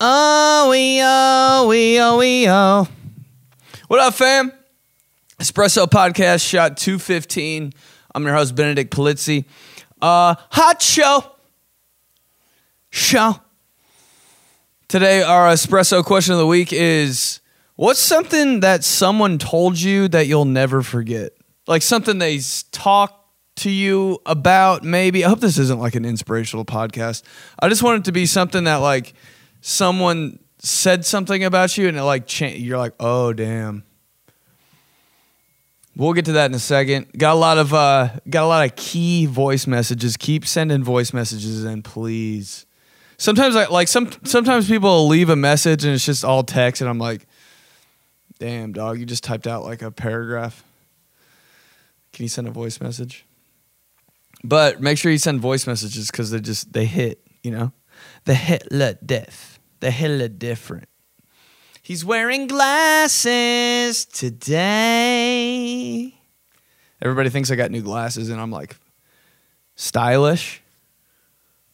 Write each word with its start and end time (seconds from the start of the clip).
Oh, 0.00 0.68
we 0.70 0.98
oh, 1.00 1.66
we 1.68 2.00
oh, 2.00 2.18
we 2.18 2.48
oh. 2.48 2.88
What 3.86 4.00
up, 4.00 4.14
fam? 4.14 4.52
Espresso 5.38 5.86
Podcast, 5.86 6.44
shot 6.44 6.76
215. 6.76 7.72
I'm 8.12 8.24
your 8.24 8.34
host, 8.34 8.56
Benedict 8.56 8.92
Polizzi. 8.92 9.44
Uh, 10.02 10.34
hot 10.50 10.82
show. 10.82 11.24
Show. 12.90 13.40
Today, 14.88 15.22
our 15.22 15.52
espresso 15.52 16.04
question 16.04 16.32
of 16.32 16.40
the 16.40 16.46
week 16.46 16.72
is 16.72 17.38
What's 17.76 18.00
something 18.00 18.60
that 18.60 18.82
someone 18.82 19.38
told 19.38 19.78
you 19.78 20.08
that 20.08 20.26
you'll 20.26 20.44
never 20.44 20.82
forget? 20.82 21.34
Like 21.68 21.82
something 21.82 22.18
they 22.18 22.40
talked 22.72 23.20
to 23.56 23.70
you 23.70 24.18
about, 24.26 24.82
maybe. 24.82 25.24
I 25.24 25.28
hope 25.28 25.38
this 25.38 25.58
isn't 25.58 25.78
like 25.78 25.94
an 25.94 26.04
inspirational 26.04 26.64
podcast. 26.64 27.22
I 27.60 27.68
just 27.68 27.84
want 27.84 28.00
it 28.00 28.04
to 28.06 28.12
be 28.12 28.26
something 28.26 28.64
that, 28.64 28.76
like, 28.76 29.14
someone 29.66 30.38
said 30.58 31.06
something 31.06 31.42
about 31.42 31.78
you 31.78 31.88
and 31.88 31.96
it, 31.96 32.02
like, 32.02 32.26
cha- 32.26 32.48
you're 32.48 32.76
like, 32.76 32.92
oh, 33.00 33.32
damn. 33.32 33.82
We'll 35.96 36.12
get 36.12 36.26
to 36.26 36.32
that 36.32 36.46
in 36.46 36.54
a 36.54 36.58
second. 36.58 37.06
Got 37.16 37.34
a 37.34 37.38
lot 37.38 37.56
of 37.56 37.72
uh 37.72 38.08
got 38.28 38.42
a 38.42 38.48
lot 38.48 38.68
of 38.68 38.74
key 38.74 39.26
voice 39.26 39.68
messages. 39.68 40.16
Keep 40.16 40.44
sending 40.44 40.82
voice 40.82 41.12
messages 41.12 41.64
in, 41.64 41.82
please. 41.82 42.66
Sometimes 43.16 43.54
I 43.54 43.66
like 43.66 43.86
some 43.86 44.10
sometimes 44.24 44.66
people 44.66 45.06
leave 45.06 45.30
a 45.30 45.36
message 45.36 45.84
and 45.84 45.94
it's 45.94 46.04
just 46.04 46.24
all 46.24 46.42
text 46.42 46.82
and 46.82 46.90
I'm 46.90 46.98
like, 46.98 47.28
damn 48.40 48.72
dog, 48.72 48.98
you 48.98 49.06
just 49.06 49.22
typed 49.22 49.46
out 49.46 49.62
like 49.62 49.82
a 49.82 49.92
paragraph. 49.92 50.64
Can 52.12 52.24
you 52.24 52.28
send 52.28 52.48
a 52.48 52.50
voice 52.50 52.80
message? 52.80 53.24
But 54.42 54.80
make 54.80 54.98
sure 54.98 55.12
you 55.12 55.18
send 55.18 55.40
voice 55.40 55.64
messages 55.64 56.10
because 56.10 56.32
they 56.32 56.40
just 56.40 56.72
they 56.72 56.86
hit, 56.86 57.24
you 57.44 57.52
know? 57.52 57.72
They 58.24 58.34
hit 58.34 58.66
la 58.70 58.92
diff. 59.04 59.53
They 59.84 59.90
hit 59.90 60.08
la 60.08 60.28
different. 60.28 60.88
He's 61.82 62.06
wearing 62.06 62.46
glasses 62.46 64.06
today. 64.06 64.64
Everybody 67.02 67.28
thinks 67.28 67.50
I 67.50 67.56
got 67.56 67.70
new 67.70 67.82
glasses, 67.82 68.30
and 68.30 68.40
I'm 68.40 68.50
like, 68.50 68.78
stylish. 69.76 70.62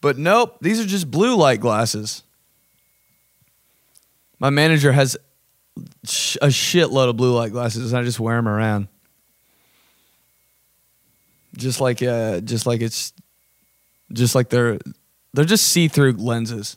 But 0.01 0.19
nope, 0.19 0.57
these 0.61 0.81
are 0.81 0.87
just 0.87 1.09
blue 1.09 1.37
light 1.37 1.61
glasses. 1.61 2.25
My 4.41 4.51
manager 4.51 4.91
has 4.91 5.17
a 5.77 6.49
shitload 6.49 7.11
of 7.11 7.17
blue 7.17 7.37
light 7.37 7.53
glasses, 7.53 7.93
and 7.93 8.01
I 8.01 8.03
just 8.03 8.19
wear 8.19 8.35
them 8.35 8.49
around. 8.49 8.89
Just 11.57 11.81
like, 11.81 12.03
uh, 12.03 12.41
just 12.41 12.67
like 12.67 12.81
it's, 12.81 13.13
just 14.13 14.35
like 14.35 14.49
they're, 14.49 14.81
they're 15.33 15.45
just 15.45 15.69
see-through 15.69 16.15
lenses. 16.15 16.77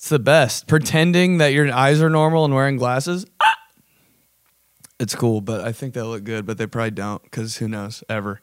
It's 0.00 0.08
the 0.08 0.18
best. 0.18 0.66
Pretending 0.66 1.36
that 1.38 1.52
your 1.52 1.70
eyes 1.70 2.00
are 2.00 2.08
normal 2.08 2.46
and 2.46 2.54
wearing 2.54 2.78
glasses. 2.78 3.26
ah! 3.38 3.54
It's 4.98 5.14
cool, 5.14 5.42
but 5.42 5.60
I 5.60 5.72
think 5.72 5.92
they 5.92 6.00
look 6.00 6.24
good, 6.24 6.46
but 6.46 6.56
they 6.56 6.66
probably 6.66 6.92
don't 6.92 7.22
because 7.22 7.58
who 7.58 7.68
knows 7.68 8.02
ever. 8.08 8.40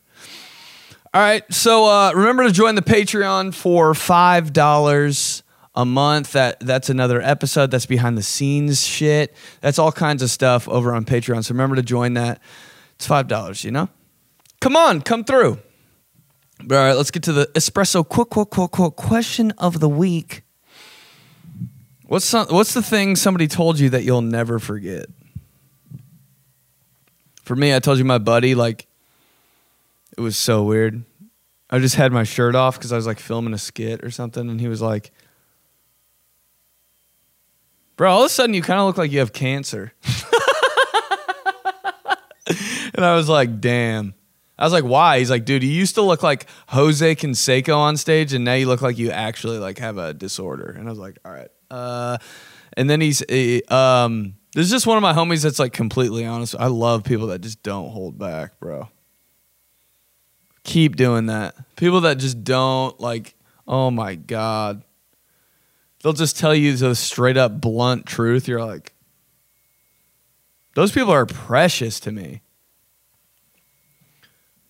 All 1.15 1.19
right, 1.19 1.43
so 1.51 1.85
uh, 1.85 2.11
remember 2.13 2.43
to 2.43 2.51
join 2.51 2.75
the 2.75 2.83
Patreon 2.83 3.55
for 3.55 3.95
five 3.95 4.53
dollars 4.53 5.41
a 5.73 5.83
month. 5.83 6.33
That 6.33 6.59
that's 6.59 6.91
another 6.91 7.23
episode. 7.23 7.71
That's 7.71 7.87
behind 7.87 8.19
the 8.19 8.23
scenes 8.23 8.85
shit. 8.85 9.33
That's 9.61 9.79
all 9.79 9.91
kinds 9.91 10.21
of 10.21 10.29
stuff 10.29 10.69
over 10.69 10.93
on 10.93 11.05
Patreon. 11.05 11.43
So 11.43 11.55
remember 11.55 11.75
to 11.77 11.81
join 11.81 12.13
that. 12.13 12.39
It's 12.97 13.07
five 13.07 13.27
dollars. 13.27 13.63
You 13.63 13.71
know, 13.71 13.89
come 14.61 14.75
on, 14.75 15.01
come 15.01 15.23
through. 15.23 15.57
All 16.61 16.67
right, 16.69 16.93
let's 16.93 17.09
get 17.09 17.23
to 17.23 17.33
the 17.33 17.47
espresso 17.55 18.07
quick, 18.07 18.29
quick, 18.29 18.51
quick, 18.51 18.69
quick 18.69 18.95
question 18.95 19.53
of 19.57 19.79
the 19.79 19.89
week. 19.89 20.43
What's 22.07 22.25
some, 22.25 22.47
what's 22.47 22.73
the 22.73 22.81
thing 22.81 23.17
somebody 23.17 23.47
told 23.47 23.79
you 23.79 23.89
that 23.89 24.03
you'll 24.05 24.21
never 24.21 24.59
forget? 24.59 25.07
For 27.43 27.55
me, 27.55 27.75
I 27.75 27.79
told 27.79 27.97
you 27.97 28.05
my 28.05 28.17
buddy 28.17 28.55
like 28.55 28.87
it 30.17 30.21
was 30.21 30.37
so 30.37 30.63
weird. 30.63 31.03
I 31.69 31.79
just 31.79 31.95
had 31.95 32.13
my 32.13 32.23
shirt 32.23 32.55
off 32.55 32.77
because 32.77 32.93
I 32.93 32.95
was 32.95 33.05
like 33.05 33.19
filming 33.19 33.53
a 33.53 33.57
skit 33.57 34.05
or 34.05 34.11
something, 34.11 34.49
and 34.49 34.59
he 34.59 34.69
was 34.69 34.81
like, 34.81 35.11
"Bro, 37.97 38.09
all 38.09 38.21
of 38.21 38.27
a 38.27 38.29
sudden 38.29 38.53
you 38.53 38.61
kind 38.61 38.79
of 38.79 38.85
look 38.87 38.97
like 38.97 39.11
you 39.11 39.19
have 39.19 39.33
cancer." 39.33 39.91
and 42.95 43.03
I 43.03 43.15
was 43.15 43.27
like, 43.27 43.59
"Damn." 43.59 44.13
I 44.57 44.63
was 44.63 44.71
like, 44.71 44.85
"Why?" 44.85 45.19
He's 45.19 45.29
like, 45.29 45.43
"Dude, 45.43 45.61
you 45.61 45.69
used 45.69 45.95
to 45.95 46.01
look 46.01 46.23
like 46.23 46.47
Jose 46.69 47.15
Canseco 47.15 47.75
on 47.75 47.97
stage, 47.97 48.31
and 48.31 48.45
now 48.45 48.53
you 48.53 48.65
look 48.65 48.81
like 48.81 48.97
you 48.97 49.11
actually 49.11 49.59
like 49.59 49.79
have 49.79 49.97
a 49.97 50.13
disorder." 50.13 50.69
And 50.69 50.87
I 50.87 50.89
was 50.89 50.99
like, 50.99 51.17
"All 51.25 51.33
right." 51.33 51.49
Uh, 51.69 52.17
and 52.75 52.89
then 52.89 53.01
he's 53.01 53.23
eh, 53.29 53.61
um, 53.69 54.35
this 54.53 54.65
is 54.65 54.71
just 54.71 54.87
one 54.87 54.97
of 54.97 55.03
my 55.03 55.13
homies 55.13 55.43
that's 55.43 55.59
like 55.59 55.73
completely 55.73 56.25
honest. 56.25 56.55
I 56.57 56.67
love 56.67 57.03
people 57.03 57.27
that 57.27 57.41
just 57.41 57.61
don't 57.63 57.89
hold 57.89 58.17
back, 58.17 58.59
bro. 58.59 58.89
Keep 60.63 60.95
doing 60.95 61.27
that. 61.27 61.55
People 61.75 62.01
that 62.01 62.17
just 62.17 62.43
don't 62.43 62.99
like. 62.99 63.35
Oh 63.67 63.91
my 63.91 64.15
god. 64.15 64.83
They'll 66.01 66.13
just 66.13 66.37
tell 66.37 66.55
you 66.55 66.75
the 66.75 66.95
straight 66.95 67.37
up 67.37 67.59
blunt 67.59 68.05
truth. 68.05 68.47
You're 68.47 68.63
like, 68.63 68.93
those 70.75 70.91
people 70.91 71.11
are 71.11 71.25
precious 71.25 71.99
to 72.01 72.11
me. 72.11 72.41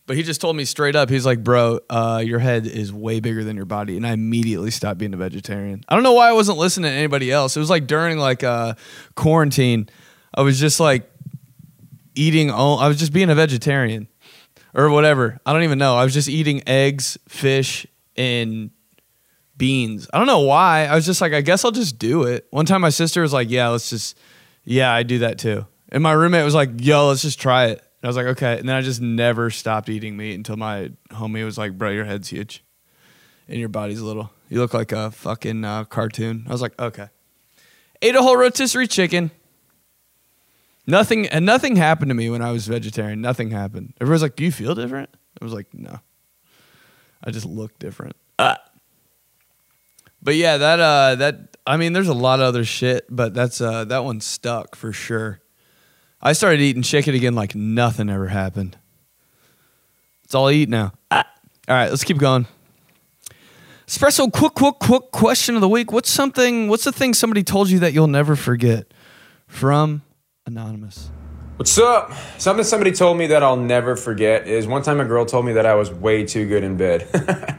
But 0.07 0.15
he 0.15 0.23
just 0.23 0.39
told 0.39 0.55
me 0.55 0.63
straight 0.63 0.95
up, 0.95 1.09
he's 1.09 1.25
like, 1.25 1.43
bro, 1.43 1.81
uh, 1.89 2.23
your 2.25 2.39
head 2.39 2.65
is 2.65 2.93
way 2.93 3.19
bigger 3.19 3.43
than 3.43 3.57
your 3.57 3.65
body. 3.65 3.97
And 3.97 4.07
I 4.07 4.13
immediately 4.13 4.71
stopped 4.71 4.99
being 4.99 5.13
a 5.13 5.17
vegetarian. 5.17 5.83
I 5.89 5.95
don't 5.95 6.03
know 6.03 6.13
why 6.13 6.29
I 6.29 6.31
wasn't 6.31 6.57
listening 6.57 6.89
to 6.89 6.97
anybody 6.97 7.29
else. 7.29 7.57
It 7.57 7.59
was 7.59 7.69
like 7.69 7.87
during 7.87 8.17
like 8.17 8.41
uh, 8.41 8.75
quarantine, 9.15 9.89
I 10.33 10.43
was 10.43 10.61
just 10.61 10.79
like 10.79 11.11
eating, 12.15 12.49
all, 12.49 12.79
I 12.79 12.87
was 12.87 12.97
just 12.97 13.11
being 13.11 13.29
a 13.29 13.35
vegetarian 13.35 14.07
or 14.73 14.89
whatever. 14.89 15.39
I 15.45 15.51
don't 15.51 15.63
even 15.63 15.77
know. 15.77 15.97
I 15.97 16.05
was 16.05 16.13
just 16.13 16.29
eating 16.29 16.63
eggs, 16.65 17.17
fish, 17.27 17.85
and 18.15 18.71
beans. 19.57 20.07
I 20.13 20.19
don't 20.19 20.27
know 20.27 20.39
why. 20.39 20.85
I 20.85 20.95
was 20.95 21.05
just 21.05 21.19
like, 21.19 21.33
I 21.33 21.41
guess 21.41 21.65
I'll 21.65 21.71
just 21.71 21.99
do 21.99 22.23
it. 22.23 22.47
One 22.51 22.65
time 22.65 22.79
my 22.79 22.91
sister 22.91 23.21
was 23.21 23.33
like, 23.33 23.49
yeah, 23.49 23.67
let's 23.67 23.89
just, 23.89 24.17
yeah, 24.63 24.93
I 24.93 25.03
do 25.03 25.19
that 25.19 25.37
too. 25.37 25.65
And 25.89 26.01
my 26.01 26.13
roommate 26.13 26.45
was 26.45 26.55
like, 26.55 26.69
yo, 26.79 27.09
let's 27.09 27.21
just 27.21 27.41
try 27.41 27.67
it. 27.67 27.83
I 28.03 28.07
was 28.07 28.15
like, 28.15 28.27
okay. 28.27 28.59
And 28.59 28.69
then 28.69 28.75
I 28.75 28.81
just 28.81 29.01
never 29.01 29.49
stopped 29.49 29.89
eating 29.89 30.15
meat 30.15 30.35
until 30.35 30.55
my 30.55 30.91
homie 31.11 31.43
was 31.43 31.57
like, 31.57 31.77
bro, 31.77 31.89
your 31.89 32.05
head's 32.05 32.29
huge 32.29 32.63
and 33.47 33.59
your 33.59 33.69
body's 33.69 34.01
little. 34.01 34.31
You 34.49 34.59
look 34.59 34.73
like 34.73 34.91
a 34.91 35.11
fucking 35.11 35.63
uh, 35.63 35.85
cartoon. 35.85 36.45
I 36.47 36.51
was 36.51 36.61
like, 36.61 36.79
okay. 36.79 37.09
Ate 38.01 38.15
a 38.15 38.21
whole 38.21 38.37
rotisserie 38.37 38.87
chicken. 38.87 39.31
Nothing 40.85 41.27
and 41.27 41.45
nothing 41.45 41.75
happened 41.75 42.09
to 42.09 42.15
me 42.15 42.29
when 42.29 42.41
I 42.41 42.51
was 42.51 42.65
vegetarian. 42.65 43.19
Nothing 43.19 43.51
happened. 43.51 43.93
Everyone's 43.99 44.21
like, 44.21 44.37
"Do 44.37 44.45
you 44.45 44.53
feel 44.53 44.73
different?" 44.73 45.09
I 45.41 45.43
was 45.43 45.53
like, 45.53 45.67
"No." 45.73 45.99
I 47.21 47.31
just 47.31 47.45
look 47.45 47.77
different. 47.77 48.15
Ah. 48.39 48.57
But 50.21 50.35
yeah, 50.35 50.55
that 50.55 50.79
uh 50.79 51.15
that 51.15 51.57
I 51.65 51.75
mean 51.75 51.91
there's 51.91 52.07
a 52.07 52.13
lot 52.13 52.39
of 52.39 52.45
other 52.45 52.63
shit, 52.63 53.05
but 53.09 53.33
that's 53.33 53.59
uh 53.59 53.83
that 53.85 54.05
one 54.05 54.21
stuck 54.21 54.75
for 54.75 54.93
sure. 54.93 55.41
I 56.21 56.33
started 56.33 56.59
eating 56.61 56.81
chicken 56.81 57.15
again 57.15 57.35
like 57.35 57.55
nothing 57.55 58.09
ever 58.09 58.27
happened. 58.27 58.77
It's 60.23 60.35
all 60.35 60.47
I 60.47 60.53
eat 60.53 60.69
now. 60.69 60.93
Ah. 61.11 61.25
All 61.67 61.75
right, 61.75 61.89
let's 61.89 62.03
keep 62.03 62.17
going. 62.17 62.47
Espresso 63.87 64.31
quick 64.31 64.53
quick 64.53 64.75
quick 64.79 65.11
question 65.11 65.55
of 65.55 65.61
the 65.61 65.69
week. 65.69 65.91
What's 65.91 66.09
something 66.09 66.67
what's 66.67 66.83
the 66.83 66.91
thing 66.91 67.13
somebody 67.13 67.43
told 67.43 67.69
you 67.69 67.79
that 67.79 67.93
you'll 67.93 68.07
never 68.07 68.35
forget? 68.35 68.93
From 69.47 70.01
Anonymous. 70.45 71.09
What's 71.55 71.77
up? 71.77 72.11
Something 72.37 72.65
somebody 72.65 72.91
told 72.91 73.17
me 73.17 73.27
that 73.27 73.43
I'll 73.43 73.55
never 73.55 73.95
forget 73.95 74.47
is 74.47 74.67
one 74.67 74.83
time 74.83 74.99
a 74.99 75.05
girl 75.05 75.25
told 75.25 75.45
me 75.45 75.53
that 75.53 75.65
I 75.65 75.75
was 75.75 75.89
way 75.89 76.25
too 76.25 76.47
good 76.47 76.63
in 76.63 76.75
bed. 76.77 77.07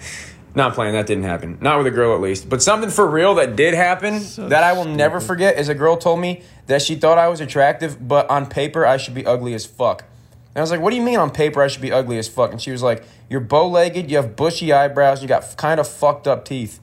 Not 0.59 0.75
playing, 0.75 0.95
that 0.95 1.07
didn't 1.07 1.23
happen. 1.23 1.57
Not 1.61 1.79
with 1.79 1.87
a 1.87 1.93
girl 1.93 2.17
at 2.17 2.21
least. 2.21 2.49
But 2.49 2.61
something 2.65 2.91
for 2.91 3.07
real 3.07 3.37
that 3.37 3.55
did 3.55 3.75
happen 3.75 4.21
that 4.49 4.65
I 4.65 4.73
will 4.73 4.87
never 4.87 5.21
forget 5.21 5.57
is 5.57 5.69
a 5.69 5.75
girl 5.75 5.97
told 5.97 6.19
me 6.19 6.43
that 6.67 6.83
she 6.83 6.97
thought 6.97 7.17
I 7.17 7.29
was 7.29 7.41
attractive, 7.41 8.09
but 8.09 8.29
on 8.29 8.47
paper 8.47 8.85
I 8.85 8.97
should 8.97 9.15
be 9.15 9.25
ugly 9.25 9.55
as 9.55 9.65
fuck. 9.65 10.01
And 10.01 10.57
I 10.57 10.61
was 10.61 10.73
like, 10.73 10.81
what 10.81 10.91
do 10.91 10.97
you 10.97 11.03
mean 11.03 11.21
on 11.21 11.31
paper 11.31 11.63
I 11.63 11.69
should 11.69 11.81
be 11.81 11.93
ugly 11.93 12.19
as 12.19 12.27
fuck? 12.27 12.51
And 12.51 12.61
she 12.61 12.73
was 12.73 12.83
like, 12.83 13.05
you're 13.31 13.39
bow 13.39 13.69
legged, 13.69 14.11
you 14.11 14.17
have 14.17 14.35
bushy 14.35 14.73
eyebrows, 14.73 15.23
you 15.23 15.29
got 15.29 15.57
kind 15.57 15.79
of 15.79 15.87
fucked 15.87 16.27
up 16.27 16.45
teeth. 16.45 16.81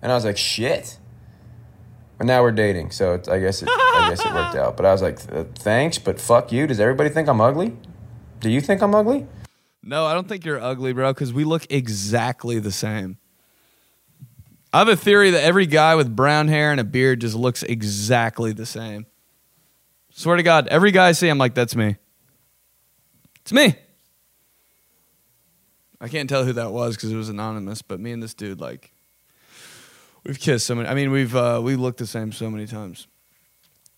And 0.00 0.12
I 0.12 0.14
was 0.14 0.24
like, 0.24 0.38
shit. 0.38 0.96
But 2.18 2.28
now 2.28 2.40
we're 2.42 2.52
dating, 2.52 2.92
so 2.92 3.14
I 3.28 3.40
guess 3.40 3.64
it, 3.64 3.68
I 3.68 4.06
guess 4.10 4.24
it 4.24 4.32
worked 4.32 4.54
out. 4.62 4.76
But 4.76 4.86
I 4.86 4.92
was 4.92 5.02
like, 5.02 5.18
"Uh, 5.32 5.42
thanks, 5.56 5.98
but 5.98 6.20
fuck 6.20 6.52
you. 6.52 6.68
Does 6.68 6.78
everybody 6.78 7.10
think 7.10 7.28
I'm 7.28 7.40
ugly? 7.40 7.76
Do 8.38 8.48
you 8.48 8.60
think 8.60 8.80
I'm 8.80 8.94
ugly? 8.94 9.26
No, 9.82 10.06
I 10.06 10.14
don't 10.14 10.28
think 10.28 10.44
you're 10.44 10.60
ugly, 10.60 10.92
bro, 10.92 11.12
because 11.12 11.32
we 11.32 11.44
look 11.44 11.66
exactly 11.70 12.58
the 12.58 12.70
same. 12.70 13.18
I 14.72 14.78
have 14.78 14.88
a 14.88 14.96
theory 14.96 15.30
that 15.30 15.42
every 15.42 15.66
guy 15.66 15.94
with 15.94 16.14
brown 16.14 16.48
hair 16.48 16.70
and 16.70 16.80
a 16.80 16.84
beard 16.84 17.20
just 17.20 17.34
looks 17.34 17.62
exactly 17.62 18.52
the 18.52 18.64
same. 18.64 19.06
Swear 20.10 20.36
to 20.36 20.42
God, 20.42 20.68
every 20.68 20.92
guy 20.92 21.08
I 21.08 21.12
see, 21.12 21.28
I'm 21.28 21.38
like, 21.38 21.54
that's 21.54 21.74
me. 21.74 21.96
It's 23.40 23.52
me. 23.52 23.74
I 26.00 26.08
can't 26.08 26.28
tell 26.28 26.44
who 26.44 26.52
that 26.54 26.72
was 26.72 26.96
because 26.96 27.12
it 27.12 27.16
was 27.16 27.28
anonymous, 27.28 27.82
but 27.82 28.00
me 28.00 28.12
and 28.12 28.22
this 28.22 28.34
dude, 28.34 28.60
like, 28.60 28.92
We've 30.24 30.38
kissed 30.38 30.66
so 30.66 30.74
many. 30.74 30.88
I 30.88 30.94
mean, 30.94 31.10
we've 31.10 31.34
uh, 31.34 31.60
we 31.62 31.76
looked 31.76 31.98
the 31.98 32.06
same 32.06 32.32
so 32.32 32.48
many 32.48 32.66
times. 32.66 33.08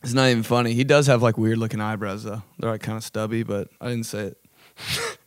It's 0.03 0.15
not 0.15 0.29
even 0.29 0.43
funny. 0.43 0.73
He 0.73 0.85
does 0.85 1.07
have 1.07 1.23
like 1.23 1.37
weird 1.37 1.59
looking 1.59 1.81
eyebrows 1.81 2.25
though. 2.25 2.43
They're 2.59 2.71
like 2.71 2.83
kind 2.83 2.97
of 2.97 3.05
stubby, 3.05 3.43
but 3.43 3.69
I 3.81 3.89
didn't 3.89 4.07
say 4.07 4.33
it. 4.33 4.39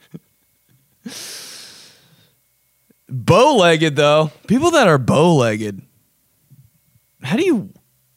bow 3.09 3.55
legged 3.57 3.95
though. 3.95 4.31
People 4.47 4.71
that 4.71 4.87
are 4.87 4.97
bow 4.97 5.35
legged. 5.35 5.81
How 7.23 7.37
do 7.37 7.45
you? 7.45 7.73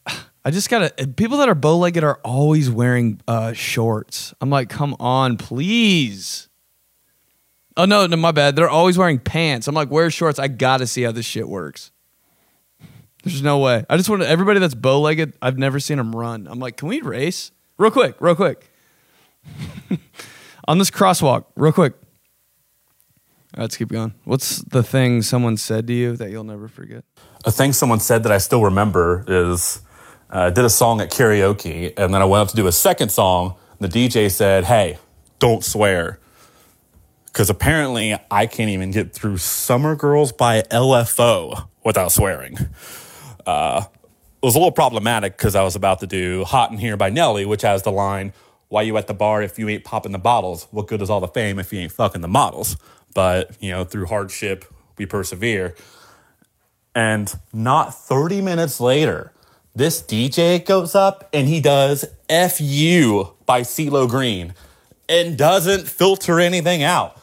I 0.44 0.50
just 0.50 0.70
gotta. 0.70 1.06
People 1.08 1.38
that 1.38 1.48
are 1.48 1.54
bow 1.54 1.78
legged 1.78 2.04
are 2.04 2.20
always 2.25 2.70
wearing 2.70 3.20
uh, 3.28 3.52
shorts. 3.52 4.34
I'm 4.40 4.50
like, 4.50 4.69
come 4.69 4.96
on, 4.98 5.37
please. 5.37 6.48
Oh 7.76 7.84
no, 7.84 8.06
no, 8.06 8.16
my 8.16 8.32
bad. 8.32 8.56
They're 8.56 8.69
always 8.69 8.98
wearing 8.98 9.19
pants. 9.19 9.69
I'm 9.69 9.75
like, 9.75 9.90
wear 9.90 10.10
shorts. 10.10 10.38
I 10.38 10.48
gotta 10.48 10.86
see 10.86 11.02
how 11.02 11.12
this 11.12 11.26
shit 11.26 11.48
works. 11.48 11.93
There's 13.22 13.43
no 13.43 13.58
way. 13.58 13.84
I 13.88 13.96
just 13.96 14.08
want 14.08 14.22
everybody 14.22 14.60
that's 14.60 14.75
bow 14.75 15.00
legged. 15.00 15.34
I've 15.43 15.58
never 15.58 15.78
seen 15.78 15.98
them 15.98 16.14
run. 16.16 16.46
I'm 16.48 16.58
like, 16.58 16.76
can 16.76 16.88
we 16.88 17.00
race 17.02 17.52
real 17.76 17.90
quick, 17.90 18.16
real 18.20 18.34
quick 18.34 18.70
on 20.69 20.78
this 20.78 20.90
crosswalk, 20.90 21.44
real 21.56 21.72
quick. 21.72 21.94
Let's 23.56 23.76
keep 23.76 23.88
going. 23.88 24.14
What's 24.25 24.58
the 24.62 24.82
thing 24.82 25.23
someone 25.23 25.56
said 25.56 25.87
to 25.87 25.93
you 25.93 26.17
that 26.17 26.31
you'll 26.31 26.44
never 26.44 26.69
forget? 26.69 27.05
A 27.44 27.50
thing 27.50 27.73
someone 27.73 28.00
said 28.00 28.23
that 28.25 28.32
I 28.32 28.38
still 28.38 28.62
remember 28.62 29.25
is 29.26 29.81
uh, 30.32 30.38
I 30.38 30.50
did 30.50 30.64
a 30.64 30.70
song 30.70 31.00
at 31.00 31.11
karaoke, 31.11 31.93
and 31.97 32.14
then 32.14 32.23
I 32.23 32.25
went 32.25 32.43
up 32.43 32.49
to 32.49 32.56
do 32.56 32.67
a 32.67 32.73
second 32.73 33.11
song. 33.11 33.55
The 33.79 33.88
DJ 33.88 34.31
said, 34.31 34.64
"Hey, 34.64 34.99
don't 35.38 35.64
swear." 35.64 36.20
because 37.32 37.49
apparently 37.49 38.17
I 38.31 38.47
can't 38.47 38.70
even 38.70 38.91
get 38.91 39.12
through 39.12 39.38
Summer 39.38 39.94
Girls 39.94 40.32
by 40.32 40.62
LFO 40.62 41.69
without 41.85 42.12
swearing. 42.12 42.58
Uh, 43.46 43.85
it 44.43 44.46
was 44.46 44.55
a 44.55 44.58
little 44.58 44.73
problematic 44.73 45.37
because 45.37 45.55
I 45.55 45.62
was 45.62 45.76
about 45.76 46.00
to 46.00 46.06
do 46.06 46.44
Hot 46.44 46.70
in 46.70 46.79
Here 46.79 46.96
by 46.96 47.11
Nelly, 47.11 47.44
which 47.46 47.62
has 47.62 47.82
the 47.82 47.93
line, 47.93 48.32
Why 48.69 48.82
you 48.82 48.96
at 48.96 49.06
the 49.06 49.14
bar 49.14 49.43
if 49.43 49.58
you 49.58 49.69
ain't 49.69 49.85
popping 49.85 50.12
the 50.12 50.19
bottles? 50.19 50.67
What 50.70 50.88
good 50.88 51.03
is 51.03 51.11
all 51.11 51.20
the 51.20 51.29
fame 51.29 51.58
if 51.58 51.73
you 51.73 51.81
ain't 51.81 51.93
fucking 51.93 52.20
the 52.20 52.29
models? 52.29 52.76
But, 53.14 53.56
you 53.60 53.70
know, 53.70 53.84
through 53.84 54.06
hardship, 54.06 54.64
we 54.96 55.06
persevere. 55.06 55.74
And 56.94 57.32
not 57.52 57.94
30 57.94 58.40
minutes 58.40 58.80
later, 58.80 59.32
this 59.74 60.02
DJ 60.02 60.64
goes 60.64 60.94
up 60.94 61.28
and 61.32 61.48
he 61.48 61.60
does 61.60 62.04
F 62.28 62.60
U 62.60 63.34
by 63.46 63.62
CeeLo 63.62 64.08
Green 64.08 64.54
and 65.08 65.36
doesn't 65.36 65.88
filter 65.88 66.40
anything 66.40 66.82
out 66.82 67.20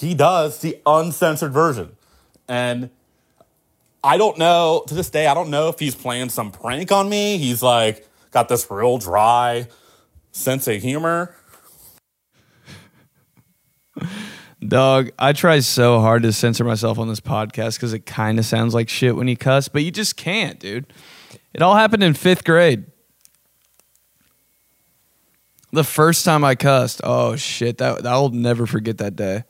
he 0.00 0.14
does 0.14 0.58
the 0.60 0.78
uncensored 0.86 1.52
version. 1.52 1.96
And 2.48 2.90
I 4.02 4.16
don't 4.16 4.38
know, 4.38 4.84
to 4.86 4.94
this 4.94 5.10
day, 5.10 5.26
I 5.26 5.34
don't 5.34 5.50
know 5.50 5.68
if 5.68 5.78
he's 5.78 5.94
playing 5.94 6.28
some 6.28 6.52
prank 6.52 6.92
on 6.92 7.08
me. 7.08 7.38
He's 7.38 7.62
like 7.62 8.06
got 8.30 8.48
this 8.48 8.70
real 8.70 8.98
dry 8.98 9.68
sense 10.32 10.68
of 10.68 10.80
humor. 10.80 11.34
Dog, 14.60 15.10
I 15.18 15.32
try 15.32 15.58
so 15.60 16.00
hard 16.00 16.22
to 16.22 16.32
censor 16.32 16.64
myself 16.64 16.98
on 16.98 17.08
this 17.08 17.20
podcast 17.20 17.76
because 17.76 17.92
it 17.92 18.06
kind 18.06 18.38
of 18.38 18.46
sounds 18.46 18.72
like 18.72 18.88
shit 18.88 19.14
when 19.14 19.28
you 19.28 19.36
cuss, 19.36 19.68
but 19.68 19.84
you 19.84 19.90
just 19.90 20.16
can't, 20.16 20.58
dude. 20.58 20.92
It 21.52 21.60
all 21.60 21.74
happened 21.74 22.02
in 22.02 22.14
fifth 22.14 22.44
grade. 22.44 22.86
The 25.72 25.84
first 25.84 26.24
time 26.24 26.42
I 26.42 26.54
cussed, 26.54 27.02
oh 27.04 27.36
shit, 27.36 27.78
that 27.78 28.06
I'll 28.06 28.30
never 28.30 28.66
forget 28.66 28.98
that 28.98 29.14
day. 29.14 29.44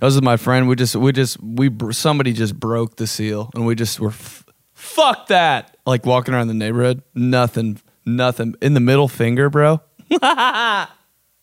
I 0.00 0.04
was 0.04 0.14
with 0.14 0.24
my 0.24 0.36
friend. 0.36 0.68
We 0.68 0.76
just, 0.76 0.94
we 0.94 1.12
just, 1.12 1.42
we 1.42 1.70
somebody 1.92 2.32
just 2.32 2.58
broke 2.58 2.96
the 2.96 3.06
seal, 3.06 3.50
and 3.54 3.66
we 3.66 3.74
just 3.74 3.98
were, 3.98 4.08
f- 4.08 4.44
fuck 4.74 5.28
that. 5.28 5.76
Like 5.86 6.04
walking 6.04 6.34
around 6.34 6.48
the 6.48 6.54
neighborhood, 6.54 7.02
nothing, 7.14 7.80
nothing 8.04 8.54
in 8.60 8.74
the 8.74 8.80
middle 8.80 9.08
finger, 9.08 9.48
bro. 9.48 9.80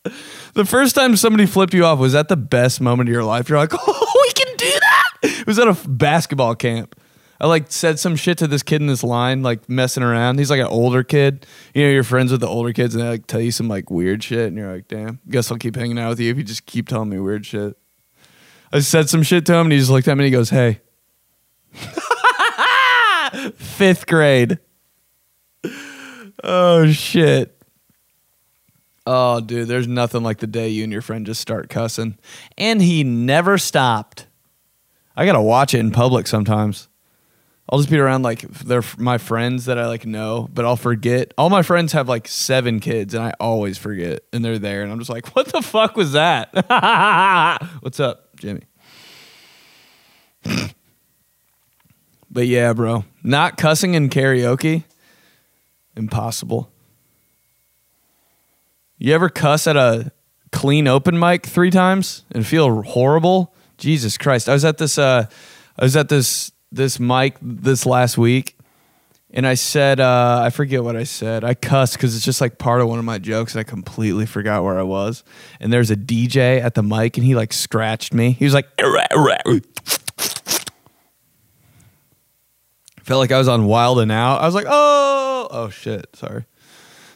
the 0.54 0.64
first 0.64 0.94
time 0.94 1.16
somebody 1.16 1.46
flipped 1.46 1.74
you 1.74 1.84
off 1.84 1.98
was 1.98 2.12
that 2.12 2.28
the 2.28 2.36
best 2.36 2.80
moment 2.80 3.08
of 3.08 3.12
your 3.12 3.24
life. 3.24 3.48
You're 3.48 3.58
like, 3.58 3.72
oh, 3.74 4.22
we 4.26 4.32
can 4.32 4.56
do 4.56 4.70
that. 4.70 5.10
It 5.22 5.46
was 5.46 5.58
at 5.58 5.68
a 5.68 5.88
basketball 5.88 6.54
camp. 6.54 6.98
I 7.40 7.46
like 7.46 7.70
said 7.70 8.00
some 8.00 8.16
shit 8.16 8.38
to 8.38 8.48
this 8.48 8.64
kid 8.64 8.80
in 8.80 8.88
this 8.88 9.04
line, 9.04 9.42
like 9.42 9.68
messing 9.68 10.02
around. 10.02 10.38
He's 10.38 10.50
like 10.50 10.60
an 10.60 10.66
older 10.66 11.04
kid. 11.04 11.46
You 11.72 11.84
know, 11.84 11.90
you're 11.90 12.02
friends 12.02 12.32
with 12.32 12.40
the 12.40 12.48
older 12.48 12.72
kids, 12.72 12.96
and 12.96 13.04
they 13.04 13.08
like 13.08 13.28
tell 13.28 13.40
you 13.40 13.52
some 13.52 13.68
like 13.68 13.90
weird 13.90 14.24
shit, 14.24 14.48
and 14.48 14.56
you're 14.56 14.72
like, 14.72 14.88
damn. 14.88 15.20
Guess 15.30 15.52
I'll 15.52 15.58
keep 15.58 15.76
hanging 15.76 15.98
out 15.98 16.08
with 16.08 16.20
you 16.20 16.32
if 16.32 16.36
you 16.36 16.42
just 16.42 16.66
keep 16.66 16.88
telling 16.88 17.10
me 17.10 17.18
weird 17.20 17.46
shit. 17.46 17.76
I 18.72 18.80
said 18.80 19.08
some 19.08 19.22
shit 19.22 19.46
to 19.46 19.54
him 19.54 19.66
and 19.66 19.72
he 19.72 19.78
just 19.78 19.90
looked 19.90 20.08
at 20.08 20.16
me 20.16 20.24
and 20.24 20.32
he 20.32 20.36
goes, 20.36 20.50
Hey. 20.50 20.80
Fifth 23.54 24.06
grade. 24.06 24.58
Oh 26.42 26.90
shit. 26.90 27.57
Oh, 29.10 29.40
dude, 29.40 29.68
there's 29.68 29.88
nothing 29.88 30.22
like 30.22 30.36
the 30.36 30.46
day 30.46 30.68
you 30.68 30.84
and 30.84 30.92
your 30.92 31.00
friend 31.00 31.24
just 31.24 31.40
start 31.40 31.70
cussing. 31.70 32.18
And 32.58 32.82
he 32.82 33.04
never 33.04 33.56
stopped. 33.56 34.26
I 35.16 35.24
gotta 35.24 35.40
watch 35.40 35.72
it 35.72 35.78
in 35.78 35.92
public 35.92 36.26
sometimes. 36.26 36.88
I'll 37.70 37.78
just 37.78 37.88
be 37.88 37.96
around 37.98 38.22
like 38.22 38.42
they're 38.42 38.82
my 38.98 39.16
friends 39.16 39.64
that 39.64 39.78
I 39.78 39.86
like 39.86 40.04
know, 40.04 40.46
but 40.52 40.66
I'll 40.66 40.76
forget. 40.76 41.32
All 41.38 41.48
my 41.48 41.62
friends 41.62 41.94
have 41.94 42.06
like 42.06 42.28
seven 42.28 42.80
kids, 42.80 43.14
and 43.14 43.24
I 43.24 43.32
always 43.40 43.78
forget. 43.78 44.24
And 44.30 44.44
they're 44.44 44.58
there, 44.58 44.82
and 44.82 44.92
I'm 44.92 44.98
just 44.98 45.08
like, 45.08 45.34
"What 45.34 45.46
the 45.46 45.62
fuck 45.62 45.96
was 45.96 46.12
that?" 46.12 46.52
What's 47.80 48.00
up? 48.00 48.36
Jimmy. 48.36 48.64
but 52.30 52.46
yeah, 52.46 52.74
bro, 52.74 53.06
not 53.22 53.56
cussing 53.56 53.94
in 53.94 54.10
karaoke, 54.10 54.84
impossible. 55.96 56.70
You 58.98 59.14
ever 59.14 59.28
cuss 59.28 59.68
at 59.68 59.76
a 59.76 60.10
clean 60.50 60.88
open 60.88 61.18
mic 61.18 61.46
three 61.46 61.70
times 61.70 62.24
and 62.32 62.44
feel 62.44 62.82
horrible? 62.82 63.54
Jesus 63.76 64.18
Christ! 64.18 64.48
I 64.48 64.54
was 64.54 64.64
at 64.64 64.78
this. 64.78 64.98
Uh, 64.98 65.26
I 65.78 65.84
was 65.84 65.94
at 65.94 66.08
this 66.08 66.50
this 66.72 66.98
mic 66.98 67.36
this 67.40 67.86
last 67.86 68.18
week, 68.18 68.58
and 69.30 69.46
I 69.46 69.54
said, 69.54 70.00
uh, 70.00 70.42
I 70.44 70.50
forget 70.50 70.82
what 70.82 70.96
I 70.96 71.04
said. 71.04 71.44
I 71.44 71.54
cussed 71.54 71.92
because 71.94 72.16
it's 72.16 72.24
just 72.24 72.40
like 72.40 72.58
part 72.58 72.80
of 72.80 72.88
one 72.88 72.98
of 72.98 73.04
my 73.04 73.18
jokes. 73.18 73.54
I 73.54 73.62
completely 73.62 74.26
forgot 74.26 74.64
where 74.64 74.76
I 74.76 74.82
was. 74.82 75.22
And 75.60 75.72
there's 75.72 75.92
a 75.92 75.96
DJ 75.96 76.60
at 76.60 76.74
the 76.74 76.82
mic, 76.82 77.16
and 77.16 77.24
he 77.24 77.36
like 77.36 77.52
scratched 77.52 78.12
me. 78.12 78.32
He 78.32 78.44
was 78.44 78.54
like, 78.54 78.66
felt 83.08 83.20
like 83.20 83.30
I 83.30 83.38
was 83.38 83.48
on 83.48 83.66
Wild 83.66 84.00
and 84.00 84.10
Out. 84.10 84.40
I 84.40 84.46
was 84.46 84.56
like, 84.56 84.66
oh, 84.68 85.46
oh 85.50 85.68
shit, 85.68 86.08
sorry. 86.16 86.46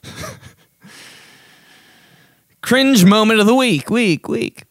Cringe 2.62 3.04
moment 3.04 3.40
of 3.40 3.46
the 3.46 3.54
week, 3.54 3.90
week, 3.90 4.28
week. 4.28 4.64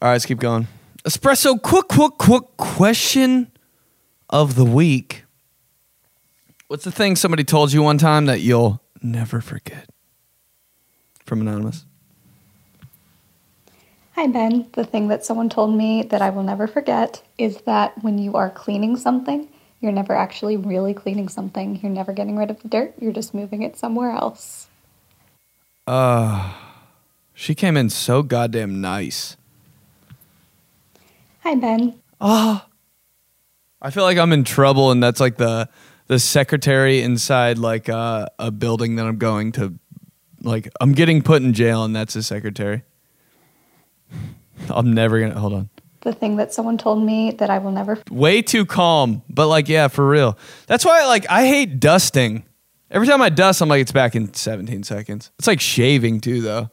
All 0.00 0.08
right, 0.08 0.12
let's 0.12 0.26
keep 0.26 0.40
going. 0.40 0.66
Espresso, 1.04 1.60
quick, 1.60 1.88
quick, 1.88 2.12
quick 2.18 2.44
question 2.56 3.50
of 4.30 4.54
the 4.54 4.64
week. 4.64 5.24
What's 6.68 6.84
the 6.84 6.90
thing 6.90 7.16
somebody 7.16 7.44
told 7.44 7.72
you 7.72 7.82
one 7.82 7.98
time 7.98 8.24
that 8.26 8.40
you'll 8.40 8.80
never 9.02 9.42
forget? 9.42 9.90
From 11.26 11.42
Anonymous. 11.42 11.84
Hi, 14.14 14.26
Ben. 14.26 14.68
The 14.72 14.84
thing 14.84 15.08
that 15.08 15.24
someone 15.24 15.50
told 15.50 15.74
me 15.76 16.02
that 16.04 16.22
I 16.22 16.30
will 16.30 16.42
never 16.42 16.66
forget 16.66 17.22
is 17.36 17.58
that 17.62 18.02
when 18.02 18.18
you 18.18 18.34
are 18.34 18.48
cleaning 18.48 18.96
something, 18.96 19.48
you're 19.80 19.92
never 19.92 20.14
actually 20.14 20.56
really 20.56 20.94
cleaning 20.94 21.28
something. 21.28 21.78
You're 21.82 21.92
never 21.92 22.12
getting 22.12 22.36
rid 22.38 22.50
of 22.50 22.62
the 22.62 22.68
dirt, 22.68 22.94
you're 22.98 23.12
just 23.12 23.34
moving 23.34 23.62
it 23.62 23.76
somewhere 23.76 24.12
else. 24.12 24.68
Uh, 25.86 26.52
she 27.34 27.54
came 27.54 27.76
in 27.76 27.90
so 27.90 28.22
goddamn 28.22 28.80
nice. 28.80 29.36
Hi, 31.40 31.54
Ben. 31.54 32.00
Oh, 32.20 32.64
I 33.80 33.90
feel 33.90 34.04
like 34.04 34.18
I'm 34.18 34.32
in 34.32 34.44
trouble, 34.44 34.90
and 34.90 35.02
that's 35.02 35.20
like 35.20 35.36
the 35.36 35.68
the 36.06 36.18
secretary 36.18 37.00
inside 37.00 37.58
like 37.58 37.88
uh, 37.88 38.26
a 38.38 38.50
building 38.50 38.96
that 38.96 39.06
I'm 39.06 39.18
going 39.18 39.52
to 39.52 39.78
like 40.42 40.68
I'm 40.80 40.92
getting 40.92 41.22
put 41.22 41.42
in 41.42 41.52
jail 41.52 41.84
and 41.84 41.94
that's 41.94 42.14
the 42.14 42.22
secretary. 42.22 42.82
I'm 44.68 44.92
never 44.92 45.20
gonna 45.20 45.38
hold 45.38 45.54
on. 45.54 45.70
The 46.00 46.12
thing 46.12 46.36
that 46.36 46.52
someone 46.52 46.78
told 46.78 47.02
me 47.02 47.30
that 47.32 47.48
I 47.48 47.58
will 47.58 47.70
never 47.70 47.98
way 48.10 48.42
too 48.42 48.66
calm, 48.66 49.22
but 49.28 49.48
like 49.48 49.68
yeah, 49.68 49.88
for 49.88 50.06
real. 50.06 50.38
That's 50.66 50.84
why 50.84 51.06
like 51.06 51.28
I 51.30 51.46
hate 51.46 51.80
dusting. 51.80 52.44
Every 52.90 53.06
time 53.06 53.22
I 53.22 53.30
dust, 53.30 53.62
I'm 53.62 53.68
like 53.68 53.80
it's 53.80 53.92
back 53.92 54.14
in 54.14 54.34
17 54.34 54.82
seconds. 54.82 55.30
It's 55.38 55.48
like 55.48 55.60
shaving 55.60 56.20
too, 56.20 56.42
though. 56.42 56.70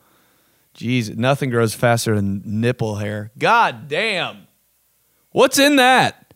Jeez, 0.80 1.14
nothing 1.18 1.50
grows 1.50 1.74
faster 1.74 2.16
than 2.16 2.42
nipple 2.46 2.96
hair. 2.96 3.32
God 3.38 3.90
damn, 3.90 4.48
what's 5.32 5.60
in 5.60 5.76
that? 5.76 6.34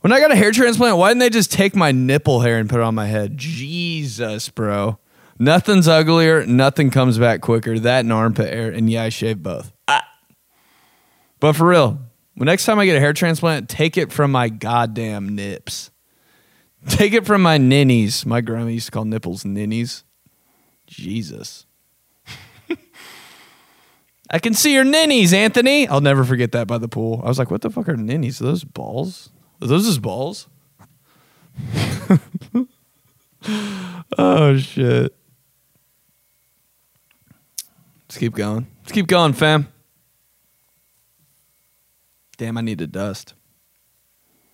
When 0.00 0.12
I 0.12 0.18
got 0.18 0.32
a 0.32 0.36
hair 0.36 0.50
transplant, 0.50 0.96
why 0.96 1.10
didn't 1.10 1.20
they 1.20 1.30
just 1.30 1.52
take 1.52 1.76
my 1.76 1.92
nipple 1.92 2.40
hair 2.40 2.58
and 2.58 2.68
put 2.68 2.80
it 2.80 2.82
on 2.82 2.96
my 2.96 3.06
head? 3.06 3.38
Jesus, 3.38 4.48
bro. 4.48 4.98
Nothing's 5.38 5.86
uglier. 5.86 6.44
Nothing 6.44 6.90
comes 6.90 7.18
back 7.18 7.40
quicker. 7.40 7.78
That 7.78 8.00
and 8.00 8.12
armpit 8.12 8.52
hair. 8.52 8.70
And 8.70 8.90
yeah, 8.90 9.04
I 9.04 9.08
shave 9.10 9.42
both. 9.42 9.72
Ah. 9.86 10.08
But 11.38 11.54
for 11.54 11.68
real, 11.68 12.00
next 12.34 12.66
time 12.66 12.80
I 12.80 12.86
get 12.86 12.96
a 12.96 13.00
hair 13.00 13.12
transplant, 13.12 13.68
take 13.68 13.96
it 13.96 14.12
from 14.12 14.32
my 14.32 14.48
goddamn 14.48 15.34
nips. 15.36 15.90
Take 16.88 17.12
it 17.12 17.26
from 17.26 17.42
my 17.42 17.58
ninnies. 17.58 18.26
My 18.26 18.40
grandma 18.40 18.70
used 18.70 18.86
to 18.86 18.92
call 18.92 19.04
nipples 19.04 19.44
ninnies. 19.44 20.04
Jesus. 20.86 21.66
I 24.30 24.38
can 24.38 24.54
see 24.54 24.72
your 24.74 24.84
ninnies, 24.84 25.32
Anthony. 25.32 25.86
I'll 25.88 26.00
never 26.00 26.24
forget 26.24 26.52
that 26.52 26.66
by 26.66 26.78
the 26.78 26.88
pool. 26.88 27.20
I 27.24 27.28
was 27.28 27.38
like, 27.38 27.50
what 27.50 27.60
the 27.60 27.70
fuck 27.70 27.88
are 27.88 27.96
ninnies? 27.96 28.40
Are 28.40 28.44
those 28.44 28.64
balls? 28.64 29.30
Are 29.62 29.68
those 29.68 29.86
his 29.86 29.98
balls? 29.98 30.48
oh 34.18 34.56
shit. 34.58 35.14
Let's 38.02 38.18
keep 38.18 38.34
going. 38.34 38.66
Let's 38.82 38.92
keep 38.92 39.06
going, 39.06 39.32
fam. 39.32 39.68
Damn, 42.36 42.58
I 42.58 42.60
need 42.60 42.78
to 42.78 42.86
dust. 42.86 43.34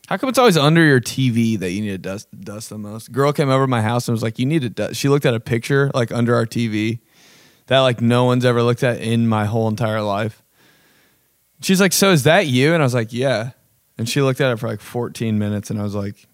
How 0.08 0.16
come 0.16 0.28
it's 0.28 0.38
always 0.38 0.56
under 0.56 0.84
your 0.84 1.00
TV 1.00 1.58
that 1.58 1.70
you 1.70 1.80
need 1.80 1.90
to 1.90 1.98
dust 1.98 2.28
dust 2.40 2.70
the 2.70 2.78
most? 2.78 3.12
Girl 3.12 3.32
came 3.32 3.48
over 3.48 3.66
my 3.66 3.82
house 3.82 4.08
and 4.08 4.12
was 4.12 4.22
like, 4.22 4.38
"You 4.38 4.46
need 4.46 4.62
to 4.62 4.68
dust." 4.68 4.96
She 4.96 5.08
looked 5.08 5.24
at 5.24 5.34
a 5.34 5.40
picture 5.40 5.90
like 5.94 6.12
under 6.12 6.34
our 6.34 6.44
TV 6.44 7.00
that 7.66 7.80
like 7.80 8.00
no 8.00 8.24
one's 8.24 8.44
ever 8.44 8.62
looked 8.62 8.82
at 8.82 9.00
in 9.00 9.28
my 9.28 9.44
whole 9.44 9.68
entire 9.68 10.02
life. 10.02 10.42
She's 11.60 11.80
like, 11.80 11.92
"So 11.92 12.10
is 12.10 12.24
that 12.24 12.46
you?" 12.46 12.74
And 12.74 12.82
I 12.82 12.86
was 12.86 12.94
like, 12.94 13.12
"Yeah." 13.12 13.50
And 13.98 14.08
she 14.08 14.20
looked 14.22 14.40
at 14.40 14.50
it 14.50 14.58
for 14.58 14.68
like 14.68 14.80
14 14.80 15.38
minutes, 15.38 15.70
and 15.70 15.78
I 15.78 15.82
was 15.82 15.94
like, 15.94 16.26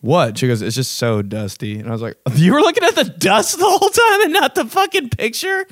"What?" 0.00 0.38
She 0.38 0.46
goes, 0.46 0.62
"It's 0.62 0.76
just 0.76 0.92
so 0.92 1.22
dusty." 1.22 1.78
And 1.78 1.88
I 1.88 1.92
was 1.92 2.02
like, 2.02 2.16
"You 2.34 2.52
were 2.52 2.60
looking 2.60 2.84
at 2.84 2.96
the 2.96 3.04
dust 3.04 3.58
the 3.58 3.64
whole 3.64 3.78
time 3.90 4.22
and 4.22 4.32
not 4.32 4.54
the 4.54 4.64
fucking 4.64 5.10
picture." 5.10 5.66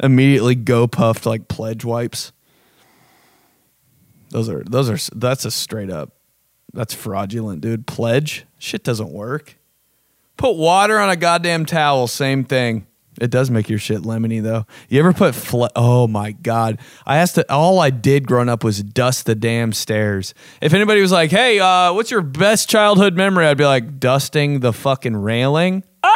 Immediately 0.00 0.56
go 0.56 0.86
puffed 0.86 1.26
like 1.26 1.48
pledge 1.48 1.84
wipes. 1.84 2.32
Those 4.30 4.48
are 4.48 4.64
those 4.64 4.90
are 4.90 5.16
that's 5.16 5.44
a 5.44 5.50
straight 5.50 5.90
up 5.90 6.14
that's 6.74 6.92
fraudulent, 6.92 7.60
dude. 7.60 7.86
Pledge 7.86 8.44
shit 8.58 8.84
doesn't 8.84 9.10
work. 9.10 9.56
Put 10.36 10.56
water 10.56 10.98
on 10.98 11.08
a 11.08 11.16
goddamn 11.16 11.64
towel, 11.64 12.08
same 12.08 12.44
thing. 12.44 12.86
It 13.20 13.30
does 13.30 13.50
make 13.50 13.68
your 13.68 13.78
shit 13.78 14.02
lemony 14.02 14.42
though. 14.42 14.66
You 14.88 14.98
ever 14.98 15.12
put 15.12 15.34
fle- 15.34 15.66
Oh 15.76 16.06
my 16.08 16.32
god. 16.32 16.78
I 17.06 17.18
asked 17.18 17.36
to, 17.36 17.52
all 17.52 17.78
I 17.78 17.90
did 17.90 18.26
growing 18.26 18.48
up 18.48 18.64
was 18.64 18.82
dust 18.82 19.26
the 19.26 19.34
damn 19.34 19.72
stairs. 19.72 20.34
If 20.60 20.74
anybody 20.74 21.00
was 21.00 21.12
like, 21.12 21.30
"Hey, 21.30 21.60
uh, 21.60 21.92
what's 21.92 22.10
your 22.10 22.22
best 22.22 22.68
childhood 22.68 23.14
memory?" 23.14 23.46
I'd 23.46 23.56
be 23.56 23.64
like, 23.64 24.00
"Dusting 24.00 24.60
the 24.60 24.72
fucking 24.72 25.16
railing." 25.16 25.84
Ah! 26.02 26.10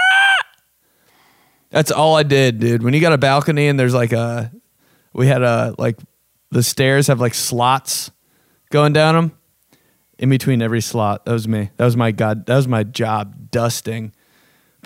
That's 1.70 1.90
all 1.90 2.16
I 2.16 2.22
did, 2.22 2.58
dude. 2.58 2.82
When 2.82 2.94
you 2.94 3.00
got 3.00 3.12
a 3.12 3.18
balcony 3.18 3.68
and 3.68 3.78
there's 3.78 3.94
like 3.94 4.12
a 4.12 4.50
we 5.12 5.26
had 5.26 5.42
a 5.42 5.74
like 5.78 5.98
the 6.50 6.62
stairs 6.62 7.06
have 7.08 7.20
like 7.20 7.34
slots 7.34 8.10
going 8.70 8.92
down 8.92 9.14
them. 9.14 9.32
In 10.18 10.30
between 10.30 10.62
every 10.62 10.80
slot, 10.80 11.26
that 11.26 11.32
was 11.32 11.46
me. 11.46 11.70
That 11.76 11.84
was 11.84 11.96
my 11.96 12.10
god. 12.10 12.46
That 12.46 12.56
was 12.56 12.66
my 12.66 12.82
job, 12.82 13.52
dusting. 13.52 14.12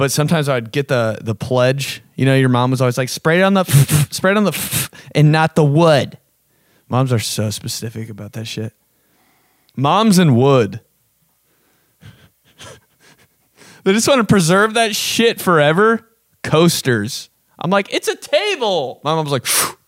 But 0.03 0.11
sometimes 0.11 0.49
I'd 0.49 0.73
get 0.73 0.89
the 0.89 1.19
the 1.23 1.37
pledge. 1.37 2.03
You 2.17 2.25
know, 2.25 2.35
your 2.35 2.49
mom 2.49 2.73
was 2.73 2.81
always 2.81 2.99
like, 2.99 3.09
"Spray 3.09 3.39
it 3.39 3.45
on 3.45 3.55
the, 3.55 3.63
spray 4.11 4.33
it 4.33 4.37
on 4.37 4.43
the, 4.43 4.91
and 5.15 5.31
not 5.31 5.55
the 5.55 5.63
wood." 5.63 6.19
Moms 6.89 7.13
are 7.13 7.21
so 7.21 7.51
specific 7.51 8.11
about 8.11 8.33
that 8.33 8.47
shit. 8.49 8.73
Moms 9.77 10.19
and 10.19 10.37
wood. 10.37 10.81
they 13.85 13.93
just 13.93 14.09
want 14.09 14.19
to 14.19 14.27
preserve 14.27 14.75
that 14.75 14.97
shit 14.97 15.41
forever. 15.41 16.11
Coasters. 16.43 17.31
I'm 17.57 17.71
like, 17.71 17.95
it's 17.95 18.09
a 18.09 18.17
table. 18.17 19.01
My 19.05 19.15
mom's 19.15 19.31
like, 19.31 19.47
Phew. 19.47 19.79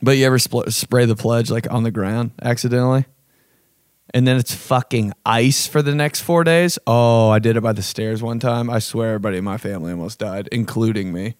but 0.00 0.16
you 0.16 0.26
ever 0.26 0.38
spl- 0.38 0.72
spray 0.72 1.06
the 1.06 1.16
pledge 1.16 1.50
like 1.50 1.68
on 1.72 1.82
the 1.82 1.90
ground 1.90 2.30
accidentally? 2.40 3.04
And 4.12 4.26
then 4.26 4.36
it's 4.36 4.54
fucking 4.54 5.12
ice 5.24 5.66
for 5.66 5.82
the 5.82 5.94
next 5.94 6.20
four 6.20 6.42
days. 6.42 6.78
Oh, 6.86 7.30
I 7.30 7.38
did 7.38 7.56
it 7.56 7.60
by 7.60 7.72
the 7.72 7.82
stairs 7.82 8.22
one 8.22 8.40
time. 8.40 8.68
I 8.68 8.80
swear 8.80 9.08
everybody 9.08 9.38
in 9.38 9.44
my 9.44 9.56
family 9.56 9.92
almost 9.92 10.18
died, 10.18 10.48
including 10.50 11.12
me. 11.12 11.36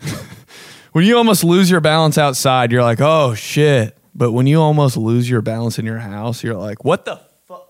when 0.92 1.04
you 1.04 1.16
almost 1.16 1.44
lose 1.44 1.70
your 1.70 1.80
balance 1.80 2.16
outside, 2.16 2.72
you're 2.72 2.82
like, 2.82 3.00
oh 3.00 3.34
shit. 3.34 3.98
But 4.14 4.32
when 4.32 4.46
you 4.46 4.60
almost 4.60 4.96
lose 4.96 5.28
your 5.28 5.42
balance 5.42 5.78
in 5.78 5.84
your 5.84 5.98
house, 5.98 6.42
you're 6.42 6.56
like, 6.56 6.84
what 6.84 7.04
the 7.04 7.20
fuck? 7.46 7.68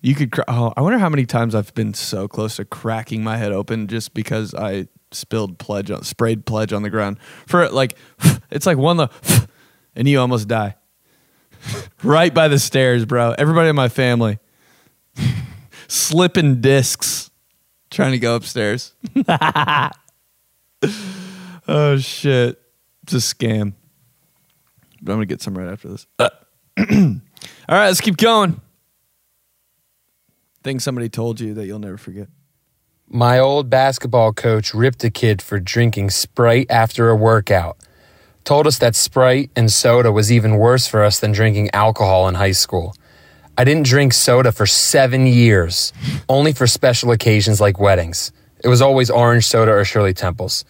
You 0.00 0.14
could. 0.14 0.32
Cr- 0.32 0.42
oh, 0.46 0.72
I 0.76 0.82
wonder 0.82 0.98
how 0.98 1.08
many 1.08 1.26
times 1.26 1.54
I've 1.54 1.74
been 1.74 1.94
so 1.94 2.28
close 2.28 2.56
to 2.56 2.64
cracking 2.64 3.24
my 3.24 3.38
head 3.38 3.52
open 3.52 3.88
just 3.88 4.14
because 4.14 4.54
I 4.54 4.86
spilled 5.12 5.58
pledge 5.58 5.90
on, 5.90 6.04
sprayed 6.04 6.46
pledge 6.46 6.72
on 6.72 6.82
the 6.82 6.90
ground. 6.90 7.18
For 7.46 7.68
like, 7.70 7.96
it's 8.50 8.66
like 8.66 8.78
one 8.78 8.98
the, 8.98 9.08
and 9.96 10.06
you 10.06 10.20
almost 10.20 10.46
die. 10.46 10.76
Right 12.02 12.32
by 12.32 12.48
the 12.48 12.58
stairs, 12.58 13.04
bro. 13.04 13.34
Everybody 13.36 13.68
in 13.68 13.76
my 13.76 13.88
family 13.88 14.38
slipping 15.88 16.60
discs 16.60 17.30
trying 17.90 18.12
to 18.12 18.18
go 18.18 18.36
upstairs. 18.36 18.94
oh 21.68 21.98
shit. 21.98 22.60
It's 23.02 23.12
a 23.12 23.16
scam. 23.16 23.74
But 25.02 25.12
I'm 25.12 25.18
going 25.18 25.20
to 25.20 25.26
get 25.26 25.42
some 25.42 25.56
right 25.56 25.68
after 25.68 25.88
this. 25.88 26.06
Uh, 26.18 26.28
All 26.78 26.86
right, 27.68 27.86
let's 27.86 28.00
keep 28.00 28.16
going. 28.16 28.60
Thing 30.62 30.78
somebody 30.78 31.08
told 31.08 31.40
you 31.40 31.54
that 31.54 31.66
you'll 31.66 31.78
never 31.78 31.96
forget. 31.96 32.28
My 33.08 33.38
old 33.38 33.70
basketball 33.70 34.32
coach 34.32 34.72
ripped 34.74 35.02
a 35.02 35.10
kid 35.10 35.42
for 35.42 35.58
drinking 35.58 36.10
Sprite 36.10 36.70
after 36.70 37.08
a 37.08 37.16
workout. 37.16 37.78
Told 38.44 38.66
us 38.66 38.78
that 38.78 38.96
Sprite 38.96 39.50
and 39.54 39.70
soda 39.70 40.10
was 40.10 40.32
even 40.32 40.56
worse 40.56 40.86
for 40.86 41.04
us 41.04 41.20
than 41.20 41.32
drinking 41.32 41.70
alcohol 41.72 42.28
in 42.28 42.34
high 42.34 42.52
school. 42.52 42.94
I 43.56 43.64
didn't 43.64 43.86
drink 43.86 44.12
soda 44.12 44.52
for 44.52 44.66
seven 44.66 45.26
years, 45.26 45.92
only 46.28 46.52
for 46.52 46.66
special 46.66 47.10
occasions 47.10 47.60
like 47.60 47.78
weddings. 47.78 48.32
It 48.64 48.68
was 48.68 48.80
always 48.80 49.10
orange 49.10 49.46
soda 49.46 49.72
or 49.72 49.84
Shirley 49.84 50.14
Temples, 50.14 50.64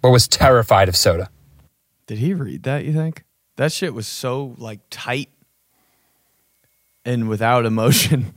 but 0.00 0.10
was 0.10 0.26
terrified 0.26 0.88
of 0.88 0.96
soda. 0.96 1.28
Did 2.06 2.18
he 2.18 2.34
read 2.34 2.62
that, 2.64 2.84
you 2.84 2.92
think? 2.92 3.24
That 3.56 3.72
shit 3.72 3.92
was 3.92 4.06
so 4.06 4.54
like 4.58 4.80
tight 4.90 5.28
and 7.04 7.28
without 7.28 7.66
emotion. 7.66 8.32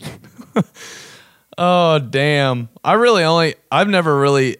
oh 1.57 1.99
damn. 1.99 2.69
I 2.83 2.93
really 2.93 3.23
only 3.23 3.55
I've 3.71 3.87
never 3.89 4.19
really 4.19 4.57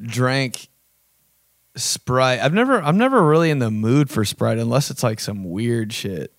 drank 0.00 0.67
Sprite. 1.78 2.40
I've 2.40 2.54
never 2.54 2.82
I'm 2.82 2.98
never 2.98 3.22
really 3.22 3.50
in 3.50 3.58
the 3.58 3.70
mood 3.70 4.10
for 4.10 4.24
Sprite 4.24 4.58
unless 4.58 4.90
it's 4.90 5.02
like 5.02 5.20
some 5.20 5.44
weird 5.44 5.92
shit. 5.92 6.32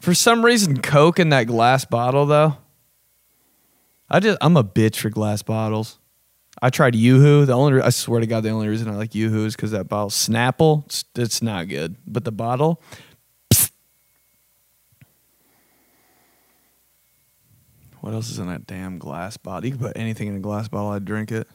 For 0.00 0.14
some 0.14 0.44
reason 0.44 0.80
Coke 0.80 1.18
in 1.18 1.30
that 1.30 1.44
glass 1.44 1.84
bottle 1.84 2.26
though. 2.26 2.56
I 4.10 4.20
just 4.20 4.38
I'm 4.40 4.56
a 4.56 4.64
bitch 4.64 4.96
for 4.96 5.10
glass 5.10 5.42
bottles. 5.42 5.98
I 6.60 6.70
tried 6.70 6.94
YooHoo. 6.94 7.46
The 7.46 7.52
only 7.52 7.80
I 7.80 7.90
swear 7.90 8.20
to 8.20 8.26
God, 8.26 8.42
the 8.42 8.50
only 8.50 8.68
reason 8.68 8.88
I 8.88 8.96
like 8.96 9.10
YooHoo 9.10 9.46
is 9.46 9.56
because 9.56 9.70
that 9.70 9.88
bottle 9.88 10.10
Snapple. 10.10 10.84
It's, 10.86 11.04
it's 11.14 11.42
not 11.42 11.68
good, 11.68 11.96
but 12.06 12.24
the 12.24 12.32
bottle. 12.32 12.82
What 18.00 18.14
else 18.14 18.30
is 18.30 18.38
in 18.38 18.46
that 18.46 18.66
damn 18.66 18.98
glass 18.98 19.36
bottle? 19.36 19.66
You 19.66 19.72
can 19.76 19.80
put 19.80 19.96
anything 19.96 20.28
in 20.28 20.36
a 20.36 20.40
glass 20.40 20.68
bottle. 20.68 20.90
I'd 20.90 21.04
drink 21.04 21.30
it. 21.30 21.48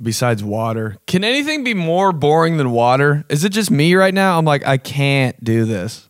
Besides 0.00 0.42
water, 0.42 0.96
can 1.06 1.22
anything 1.22 1.62
be 1.62 1.72
more 1.72 2.12
boring 2.12 2.56
than 2.56 2.72
water? 2.72 3.24
Is 3.28 3.44
it 3.44 3.50
just 3.50 3.70
me 3.70 3.94
right 3.94 4.12
now? 4.12 4.36
I'm 4.38 4.44
like, 4.44 4.66
I 4.66 4.76
can't 4.76 5.42
do 5.42 5.64
this. 5.64 6.08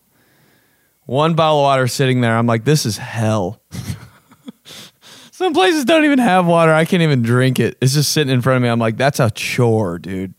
One 1.07 1.35
bottle 1.35 1.59
of 1.59 1.65
water 1.65 1.87
sitting 1.87 2.23
there. 2.23 2.37
I'm 2.37 2.47
like, 2.47 2.65
this 2.65 2.87
is 2.87 2.97
hell. 2.97 3.61
Some 5.33 5.53
places 5.53 5.85
don't 5.85 6.05
even 6.05 6.19
have 6.19 6.47
water. 6.47 6.73
I 6.73 6.87
can't 6.87 7.03
even 7.03 7.21
drink 7.21 7.61
it. 7.61 7.77
It's 7.83 7.93
just 7.93 8.13
sitting 8.13 8.33
in 8.33 8.41
front 8.41 8.57
of 8.57 8.63
me. 8.63 8.69
I'm 8.69 8.79
like, 8.79 8.97
that's 8.97 9.21
a 9.21 9.31
chore, 9.31 9.99
dude. 9.99 10.33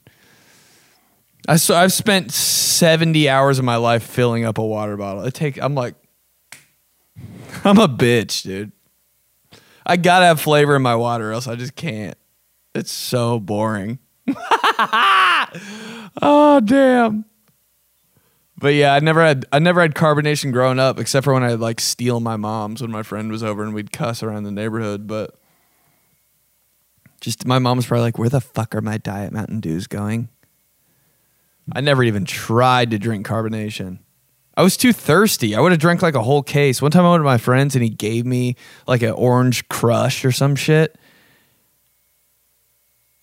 I 1.48 1.58
so 1.58 1.76
I've 1.76 1.94
spent 1.94 2.32
70 2.32 3.30
hours 3.30 3.60
of 3.60 3.66
my 3.66 3.76
life 3.76 4.04
filling 4.04 4.46
up 4.46 4.58
a 4.58 4.66
water 4.66 4.98
bottle. 4.98 5.24
It 5.24 5.34
take 5.34 5.62
I'm 5.62 5.76
like 5.76 5.96
I'm 7.64 7.78
a 7.78 7.88
bitch, 7.88 8.44
dude. 8.44 8.72
I 9.86 9.98
got 9.98 10.20
to 10.22 10.26
have 10.26 10.42
flavor 10.42 10.76
in 10.76 10.82
my 10.82 10.96
water 10.96 11.32
else 11.32 11.48
I 11.48 11.56
just 11.56 11.76
can't. 11.76 12.18
It's 12.76 12.92
so 12.92 13.40
boring. 13.40 14.00
oh, 16.22 16.62
damn. 16.64 17.26
But 18.58 18.74
yeah, 18.74 18.94
I 18.94 19.00
never 19.00 19.24
had 19.24 19.46
I 19.52 19.60
never 19.60 19.82
had 19.82 19.96
carbonation 19.96 20.52
growing 20.52 20.80
up, 20.80 21.00
except 21.00 21.24
for 21.24 21.34
when 21.34 21.44
I'd 21.44 21.60
like 21.60 21.80
steal 21.80 22.20
my 22.20 22.36
mom's 22.36 22.82
when 22.82 22.92
my 22.92 23.04
friend 23.04 23.32
was 23.32 23.44
over 23.44 23.64
and 23.64 23.74
we'd 23.74 23.92
cuss 23.92 24.24
around 24.24 24.44
the 24.44 24.52
neighborhood. 24.52 25.08
But 25.08 25.40
just 27.22 27.46
my 27.46 27.60
mom 27.60 27.78
was 27.78 27.86
probably 27.86 28.04
like, 28.04 28.18
"Where 28.18 28.30
the 28.30 28.42
fuck 28.42 28.74
are 28.76 28.82
my 28.82 28.98
Diet 28.98 29.34
Mountain 29.34 29.60
Dews 29.60 29.88
going?" 29.88 30.30
I 31.74 31.82
never 31.82 32.04
even 32.04 32.26
tried 32.26 32.92
to 32.92 33.00
drink 33.00 33.28
carbonation. 33.28 34.00
I 34.56 34.64
was 34.64 34.78
too 34.78 34.94
thirsty. 34.94 35.56
I 35.56 35.60
would 35.60 35.72
have 35.72 35.82
drank 35.82 36.02
like 36.02 36.16
a 36.16 36.24
whole 36.24 36.44
case. 36.44 36.82
One 36.82 36.92
time 36.92 37.06
I 37.06 37.12
went 37.12 37.22
to 37.22 37.26
my 37.26 37.38
friend's 37.38 37.76
and 37.76 37.84
he 37.84 37.90
gave 37.90 38.26
me 38.26 38.56
like 38.88 39.02
an 39.02 39.12
orange 39.12 39.68
crush 39.68 40.24
or 40.24 40.32
some 40.32 40.56
shit, 40.56 40.98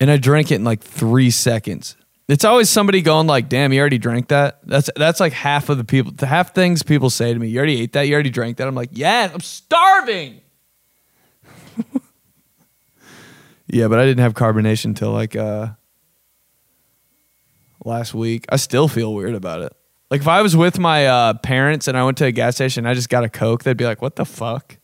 and 0.03 0.11
I 0.11 0.17
drank 0.17 0.51
it 0.51 0.55
in 0.55 0.65
like 0.65 0.81
three 0.81 1.31
seconds. 1.31 1.95
It's 2.27 2.43
always 2.43 2.69
somebody 2.69 3.01
going 3.01 3.25
like, 3.25 3.47
"Damn, 3.47 3.71
you 3.71 3.79
already 3.79 3.97
drank 3.97 4.27
that." 4.27 4.59
That's 4.65 4.89
that's 4.97 5.21
like 5.21 5.31
half 5.31 5.69
of 5.69 5.77
the 5.77 5.85
people, 5.85 6.11
the 6.11 6.25
half 6.25 6.53
things 6.53 6.83
people 6.83 7.09
say 7.09 7.33
to 7.33 7.39
me. 7.39 7.47
You 7.47 7.59
already 7.59 7.79
ate 7.79 7.93
that. 7.93 8.01
You 8.01 8.13
already 8.13 8.29
drank 8.29 8.57
that. 8.57 8.67
I'm 8.67 8.75
like, 8.75 8.89
yeah, 8.91 9.31
I'm 9.33 9.39
starving. 9.39 10.41
yeah, 13.67 13.87
but 13.87 13.97
I 13.97 14.03
didn't 14.03 14.19
have 14.19 14.33
carbonation 14.33 14.85
until 14.87 15.11
like 15.11 15.37
uh 15.37 15.69
last 17.85 18.13
week. 18.13 18.43
I 18.49 18.57
still 18.57 18.89
feel 18.89 19.13
weird 19.13 19.35
about 19.35 19.61
it. 19.61 19.71
Like 20.11 20.19
if 20.19 20.27
I 20.27 20.41
was 20.41 20.53
with 20.53 20.79
my 20.79 21.07
uh, 21.07 21.35
parents 21.35 21.87
and 21.87 21.97
I 21.97 22.03
went 22.03 22.17
to 22.17 22.25
a 22.25 22.33
gas 22.33 22.55
station 22.55 22.81
and 22.81 22.89
I 22.89 22.93
just 22.93 23.07
got 23.07 23.23
a 23.23 23.29
Coke, 23.29 23.63
they'd 23.63 23.77
be 23.77 23.85
like, 23.85 24.01
"What 24.01 24.17
the 24.17 24.25
fuck." 24.25 24.79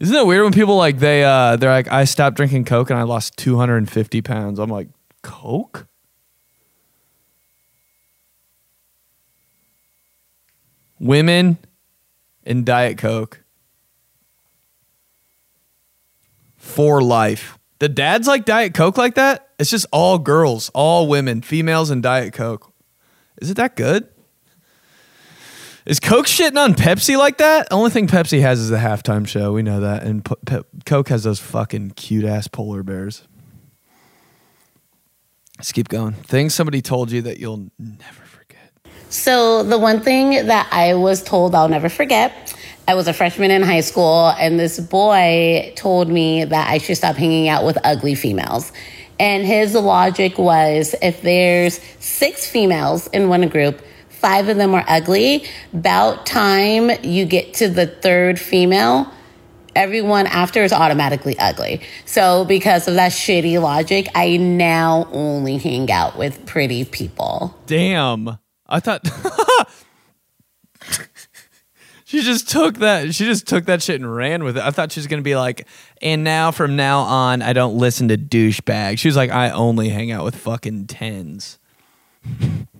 Isn't 0.00 0.14
it 0.14 0.26
weird 0.26 0.44
when 0.44 0.52
people 0.52 0.76
like 0.76 0.98
they 0.98 1.24
uh 1.24 1.56
they're 1.56 1.70
like 1.70 1.90
I 1.90 2.04
stopped 2.04 2.36
drinking 2.36 2.64
Coke 2.64 2.90
and 2.90 2.98
I 2.98 3.02
lost 3.02 3.36
250 3.36 4.22
pounds. 4.22 4.58
I'm 4.58 4.70
like, 4.70 4.88
Coke? 5.22 5.86
Women 11.00 11.58
and 12.44 12.64
Diet 12.64 12.98
Coke. 12.98 13.42
For 16.56 17.00
life. 17.02 17.58
The 17.78 17.88
dads 17.88 18.26
like 18.26 18.44
Diet 18.44 18.74
Coke 18.74 18.98
like 18.98 19.14
that? 19.14 19.48
It's 19.58 19.70
just 19.70 19.86
all 19.92 20.18
girls, 20.18 20.70
all 20.74 21.08
women, 21.08 21.42
females 21.42 21.90
and 21.90 22.02
Diet 22.02 22.32
Coke. 22.32 22.72
Is 23.40 23.50
it 23.50 23.56
that 23.56 23.76
good? 23.76 24.08
Is 25.88 26.00
Coke 26.00 26.26
shitting 26.26 26.62
on 26.62 26.74
Pepsi 26.74 27.16
like 27.16 27.38
that? 27.38 27.68
Only 27.70 27.88
thing 27.88 28.08
Pepsi 28.08 28.42
has 28.42 28.60
is 28.60 28.68
the 28.68 28.76
halftime 28.76 29.26
show. 29.26 29.54
We 29.54 29.62
know 29.62 29.80
that. 29.80 30.02
And 30.02 30.22
P- 30.22 30.34
Pe- 30.44 30.60
Coke 30.84 31.08
has 31.08 31.24
those 31.24 31.40
fucking 31.40 31.92
cute 31.92 32.26
ass 32.26 32.46
polar 32.46 32.82
bears. 32.82 33.26
Let's 35.56 35.72
keep 35.72 35.88
going. 35.88 36.12
Things 36.12 36.52
somebody 36.52 36.82
told 36.82 37.10
you 37.10 37.22
that 37.22 37.38
you'll 37.38 37.70
never 37.78 38.22
forget. 38.22 38.70
So, 39.08 39.62
the 39.62 39.78
one 39.78 40.00
thing 40.00 40.48
that 40.48 40.68
I 40.70 40.92
was 40.92 41.22
told 41.22 41.54
I'll 41.54 41.70
never 41.70 41.88
forget, 41.88 42.54
I 42.86 42.94
was 42.94 43.08
a 43.08 43.14
freshman 43.14 43.50
in 43.50 43.62
high 43.62 43.80
school, 43.80 44.34
and 44.38 44.60
this 44.60 44.78
boy 44.78 45.72
told 45.74 46.10
me 46.10 46.44
that 46.44 46.70
I 46.70 46.76
should 46.76 46.98
stop 46.98 47.16
hanging 47.16 47.48
out 47.48 47.64
with 47.64 47.78
ugly 47.82 48.14
females. 48.14 48.72
And 49.18 49.46
his 49.46 49.72
logic 49.72 50.36
was 50.36 50.94
if 51.00 51.22
there's 51.22 51.80
six 51.98 52.46
females 52.46 53.06
in 53.06 53.30
one 53.30 53.48
group, 53.48 53.80
five 54.20 54.48
of 54.48 54.56
them 54.56 54.74
are 54.74 54.84
ugly. 54.88 55.44
About 55.72 56.26
time 56.26 56.90
you 57.02 57.24
get 57.24 57.54
to 57.54 57.68
the 57.68 57.86
third 57.86 58.38
female, 58.38 59.12
everyone 59.74 60.26
after 60.26 60.62
is 60.62 60.72
automatically 60.72 61.38
ugly. 61.38 61.80
So, 62.04 62.44
because 62.44 62.88
of 62.88 62.94
that 62.94 63.12
shitty 63.12 63.60
logic, 63.60 64.08
I 64.14 64.36
now 64.36 65.08
only 65.12 65.58
hang 65.58 65.90
out 65.90 66.18
with 66.18 66.44
pretty 66.46 66.84
people. 66.84 67.56
Damn. 67.66 68.38
I 68.66 68.80
thought 68.80 69.08
She 72.08 72.22
just 72.22 72.48
took 72.48 72.76
that 72.76 73.14
she 73.14 73.26
just 73.26 73.46
took 73.46 73.66
that 73.66 73.82
shit 73.82 74.00
and 74.00 74.16
ran 74.16 74.42
with 74.42 74.56
it. 74.56 74.62
I 74.62 74.70
thought 74.70 74.92
she 74.92 74.98
was 74.98 75.06
gonna 75.06 75.20
be 75.20 75.36
like, 75.36 75.68
and 76.00 76.24
now 76.24 76.52
from 76.52 76.74
now 76.74 77.00
on 77.00 77.42
I 77.42 77.52
don't 77.52 77.76
listen 77.76 78.08
to 78.08 78.16
douchebags. 78.16 78.98
She 78.98 79.08
was 79.08 79.16
like, 79.16 79.30
I 79.30 79.50
only 79.50 79.90
hang 79.90 80.10
out 80.10 80.24
with 80.24 80.34
fucking 80.34 80.86
tens. 80.86 81.58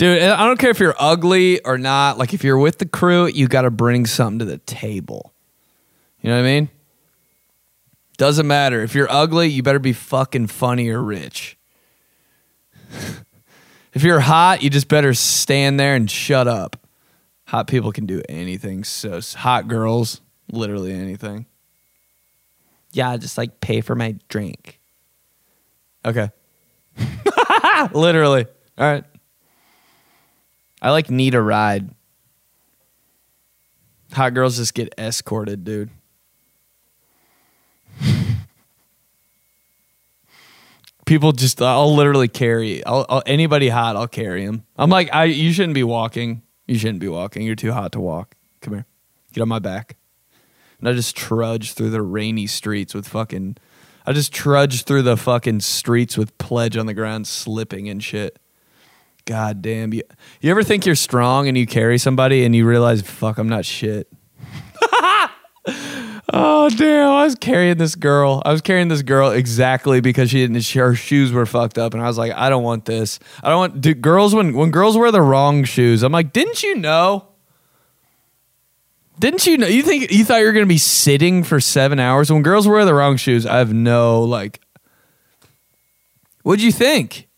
Dude, 0.00 0.22
I 0.22 0.46
don't 0.46 0.58
care 0.58 0.70
if 0.70 0.80
you're 0.80 0.94
ugly 0.98 1.62
or 1.62 1.76
not. 1.76 2.16
Like, 2.16 2.32
if 2.32 2.42
you're 2.42 2.56
with 2.56 2.78
the 2.78 2.86
crew, 2.86 3.26
you 3.26 3.46
got 3.46 3.62
to 3.62 3.70
bring 3.70 4.06
something 4.06 4.38
to 4.38 4.46
the 4.46 4.56
table. 4.56 5.34
You 6.22 6.30
know 6.30 6.36
what 6.36 6.44
I 6.46 6.46
mean? 6.46 6.70
Doesn't 8.16 8.46
matter. 8.46 8.80
If 8.82 8.94
you're 8.94 9.12
ugly, 9.12 9.48
you 9.48 9.62
better 9.62 9.78
be 9.78 9.92
fucking 9.92 10.46
funny 10.46 10.88
or 10.88 11.02
rich. 11.02 11.58
if 13.92 14.02
you're 14.02 14.20
hot, 14.20 14.62
you 14.62 14.70
just 14.70 14.88
better 14.88 15.12
stand 15.12 15.78
there 15.78 15.96
and 15.96 16.10
shut 16.10 16.48
up. 16.48 16.78
Hot 17.48 17.66
people 17.66 17.92
can 17.92 18.06
do 18.06 18.22
anything. 18.26 18.84
So, 18.84 19.20
hot 19.36 19.68
girls, 19.68 20.22
literally 20.50 20.94
anything. 20.94 21.44
Yeah, 22.92 23.14
just 23.18 23.36
like 23.36 23.60
pay 23.60 23.82
for 23.82 23.94
my 23.94 24.16
drink. 24.30 24.80
Okay. 26.06 26.30
literally. 27.92 28.46
All 28.78 28.90
right. 28.90 29.04
I 30.82 30.90
like 30.90 31.10
need 31.10 31.34
a 31.34 31.42
ride. 31.42 31.90
Hot 34.12 34.34
girls 34.34 34.56
just 34.56 34.74
get 34.74 34.94
escorted, 34.98 35.64
dude. 35.64 35.90
People 41.06 41.32
just, 41.32 41.60
I'll 41.62 41.94
literally 41.94 42.28
carry. 42.28 42.84
I'll, 42.84 43.06
I'll, 43.08 43.22
anybody 43.26 43.68
hot, 43.68 43.96
I'll 43.96 44.08
carry 44.08 44.44
him. 44.44 44.64
I'm 44.76 44.90
like, 44.90 45.12
I, 45.12 45.24
you 45.24 45.52
shouldn't 45.52 45.74
be 45.74 45.84
walking. 45.84 46.42
You 46.66 46.78
shouldn't 46.78 47.00
be 47.00 47.08
walking. 47.08 47.42
You're 47.42 47.56
too 47.56 47.72
hot 47.72 47.92
to 47.92 48.00
walk. 48.00 48.36
Come 48.60 48.74
here, 48.74 48.86
get 49.32 49.42
on 49.42 49.48
my 49.48 49.58
back. 49.58 49.96
And 50.78 50.88
I 50.88 50.92
just 50.92 51.16
trudge 51.16 51.74
through 51.74 51.90
the 51.90 52.02
rainy 52.02 52.46
streets 52.46 52.94
with 52.94 53.06
fucking. 53.06 53.58
I 54.06 54.12
just 54.12 54.32
trudge 54.32 54.84
through 54.84 55.02
the 55.02 55.16
fucking 55.16 55.60
streets 55.60 56.16
with 56.16 56.36
pledge 56.38 56.76
on 56.76 56.86
the 56.86 56.94
ground, 56.94 57.26
slipping 57.26 57.88
and 57.88 58.02
shit. 58.02 58.38
God 59.30 59.62
damn 59.62 59.94
you! 59.94 60.02
You 60.40 60.50
ever 60.50 60.64
think 60.64 60.84
you're 60.84 60.96
strong 60.96 61.46
and 61.46 61.56
you 61.56 61.64
carry 61.64 61.98
somebody 61.98 62.44
and 62.44 62.52
you 62.52 62.66
realize, 62.66 63.00
fuck, 63.00 63.38
I'm 63.38 63.48
not 63.48 63.64
shit. 63.64 64.12
oh 66.32 66.68
damn! 66.76 67.10
I 67.10 67.22
was 67.22 67.36
carrying 67.36 67.78
this 67.78 67.94
girl. 67.94 68.42
I 68.44 68.50
was 68.50 68.60
carrying 68.60 68.88
this 68.88 69.02
girl 69.02 69.30
exactly 69.30 70.00
because 70.00 70.30
she 70.30 70.38
didn't. 70.38 70.66
Her 70.70 70.96
shoes 70.96 71.30
were 71.30 71.46
fucked 71.46 71.78
up, 71.78 71.94
and 71.94 72.02
I 72.02 72.08
was 72.08 72.18
like, 72.18 72.32
I 72.32 72.50
don't 72.50 72.64
want 72.64 72.86
this. 72.86 73.20
I 73.40 73.50
don't 73.50 73.58
want. 73.58 73.80
Dude, 73.80 74.02
girls 74.02 74.34
when 74.34 74.52
when 74.52 74.72
girls 74.72 74.98
wear 74.98 75.12
the 75.12 75.22
wrong 75.22 75.62
shoes, 75.62 76.02
I'm 76.02 76.10
like, 76.10 76.32
didn't 76.32 76.64
you 76.64 76.74
know? 76.74 77.28
Didn't 79.20 79.46
you 79.46 79.58
know? 79.58 79.68
You 79.68 79.84
think 79.84 80.10
you 80.10 80.24
thought 80.24 80.40
you 80.40 80.46
were 80.46 80.52
gonna 80.52 80.66
be 80.66 80.76
sitting 80.76 81.44
for 81.44 81.60
seven 81.60 82.00
hours 82.00 82.32
when 82.32 82.42
girls 82.42 82.66
wear 82.66 82.84
the 82.84 82.94
wrong 82.94 83.16
shoes? 83.16 83.46
I 83.46 83.58
have 83.58 83.72
no 83.72 84.24
like. 84.24 84.60
What'd 86.42 86.64
you 86.64 86.72
think? 86.72 87.28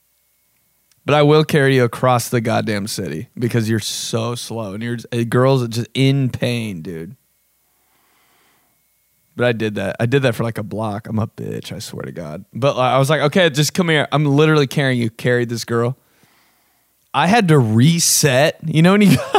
But 1.04 1.14
I 1.16 1.22
will 1.22 1.44
carry 1.44 1.76
you 1.76 1.84
across 1.84 2.28
the 2.28 2.40
goddamn 2.40 2.86
city 2.86 3.28
because 3.36 3.68
you're 3.68 3.80
so 3.80 4.36
slow 4.36 4.74
and 4.74 4.82
you're 4.82 4.98
uh, 5.10 5.24
girls 5.28 5.62
are 5.62 5.68
just 5.68 5.88
in 5.94 6.30
pain, 6.30 6.80
dude. 6.82 7.16
But 9.34 9.46
I 9.46 9.52
did 9.52 9.76
that. 9.76 9.96
I 9.98 10.06
did 10.06 10.22
that 10.22 10.34
for 10.34 10.44
like 10.44 10.58
a 10.58 10.62
block. 10.62 11.08
I'm 11.08 11.18
a 11.18 11.26
bitch. 11.26 11.72
I 11.72 11.78
swear 11.78 12.02
to 12.02 12.12
God. 12.12 12.44
But 12.52 12.76
I 12.76 12.98
was 12.98 13.08
like, 13.10 13.22
okay, 13.22 13.48
just 13.50 13.72
come 13.74 13.88
here. 13.88 14.06
I'm 14.12 14.26
literally 14.26 14.66
carrying 14.66 15.00
you. 15.00 15.10
Carried 15.10 15.48
this 15.48 15.64
girl. 15.64 15.96
I 17.14 17.26
had 17.26 17.48
to 17.48 17.58
reset. 17.58 18.58
You 18.64 18.82
know, 18.82 18.94
you, 18.94 19.16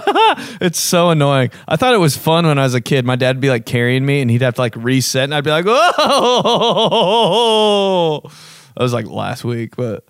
it's 0.62 0.80
so 0.80 1.12
annoying. 1.12 1.52
I 1.68 1.76
thought 1.76 1.94
it 1.94 2.00
was 2.00 2.18
fun 2.18 2.46
when 2.46 2.58
I 2.60 2.64
was 2.64 2.74
a 2.74 2.82
kid. 2.82 3.06
My 3.06 3.16
dad'd 3.16 3.40
be 3.40 3.50
like 3.50 3.66
carrying 3.66 4.06
me, 4.06 4.22
and 4.22 4.30
he'd 4.32 4.42
have 4.42 4.56
to 4.56 4.62
like 4.62 4.76
reset, 4.76 5.24
and 5.26 5.34
I'd 5.36 5.44
be 5.44 5.52
like, 5.52 5.66
oh. 5.68 6.22
That 8.76 8.82
was 8.82 8.94
like 8.94 9.08
last 9.08 9.44
week, 9.44 9.76
but 9.76 10.06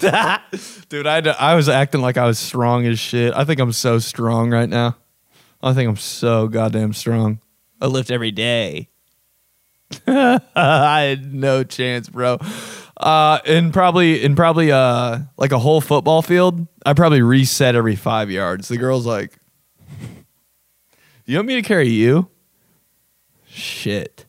Dude, 0.88 1.06
I, 1.06 1.18
I 1.38 1.54
was 1.54 1.68
acting 1.68 2.00
like 2.00 2.16
I 2.16 2.26
was 2.26 2.38
strong 2.38 2.86
as 2.86 2.98
shit. 2.98 3.34
I 3.34 3.44
think 3.44 3.60
I'm 3.60 3.72
so 3.72 3.98
strong 3.98 4.50
right 4.50 4.68
now. 4.68 4.96
I 5.62 5.74
think 5.74 5.88
I'm 5.88 5.96
so 5.96 6.48
goddamn 6.48 6.94
strong. 6.94 7.40
I 7.80 7.86
lift 7.86 8.10
every 8.10 8.30
day. 8.30 8.88
I 10.06 11.00
had 11.02 11.34
no 11.34 11.64
chance, 11.64 12.08
bro. 12.08 12.38
Uh, 12.96 13.40
in 13.44 13.72
probably 13.72 14.22
in 14.22 14.36
probably 14.36 14.70
uh 14.70 15.18
like 15.36 15.52
a 15.52 15.58
whole 15.58 15.80
football 15.80 16.22
field, 16.22 16.66
I 16.84 16.92
probably 16.94 17.22
reset 17.22 17.74
every 17.74 17.96
five 17.96 18.30
yards. 18.30 18.68
The 18.68 18.76
girl's 18.76 19.06
like, 19.06 19.36
"You 21.26 21.36
want 21.36 21.48
me 21.48 21.54
to 21.56 21.62
carry 21.62 21.88
you?" 21.88 22.28
Shit. 23.48 24.26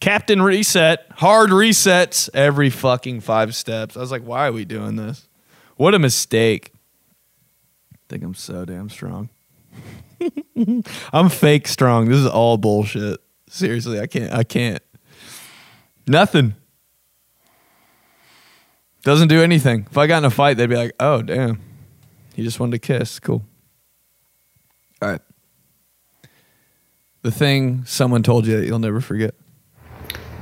Captain 0.00 0.40
reset, 0.40 1.06
hard 1.16 1.50
resets 1.50 2.30
every 2.32 2.70
fucking 2.70 3.20
five 3.20 3.54
steps. 3.54 3.96
I 3.96 4.00
was 4.00 4.10
like, 4.10 4.22
why 4.22 4.48
are 4.48 4.52
we 4.52 4.64
doing 4.64 4.96
this? 4.96 5.28
What 5.76 5.94
a 5.94 5.98
mistake. 5.98 6.72
I 7.92 7.98
think 8.08 8.24
I'm 8.24 8.34
so 8.34 8.64
damn 8.64 8.88
strong. 8.88 9.28
I'm 11.12 11.28
fake 11.28 11.68
strong. 11.68 12.08
This 12.08 12.18
is 12.18 12.26
all 12.26 12.56
bullshit. 12.56 13.20
Seriously, 13.48 14.00
I 14.00 14.06
can't 14.06 14.32
I 14.32 14.44
can't. 14.44 14.82
Nothing. 16.06 16.54
Doesn't 19.02 19.28
do 19.28 19.42
anything. 19.42 19.86
If 19.90 19.96
I 19.96 20.06
got 20.06 20.18
in 20.18 20.24
a 20.24 20.30
fight, 20.30 20.56
they'd 20.56 20.68
be 20.68 20.76
like, 20.76 20.92
"Oh, 21.00 21.22
damn. 21.22 21.60
He 22.34 22.42
just 22.42 22.60
wanted 22.60 22.82
to 22.82 22.86
kiss. 22.86 23.18
Cool." 23.18 23.42
All 25.00 25.08
right. 25.08 25.22
The 27.22 27.30
thing 27.30 27.84
someone 27.86 28.22
told 28.22 28.46
you 28.46 28.58
that 28.60 28.66
you'll 28.66 28.78
never 28.78 29.00
forget. 29.00 29.34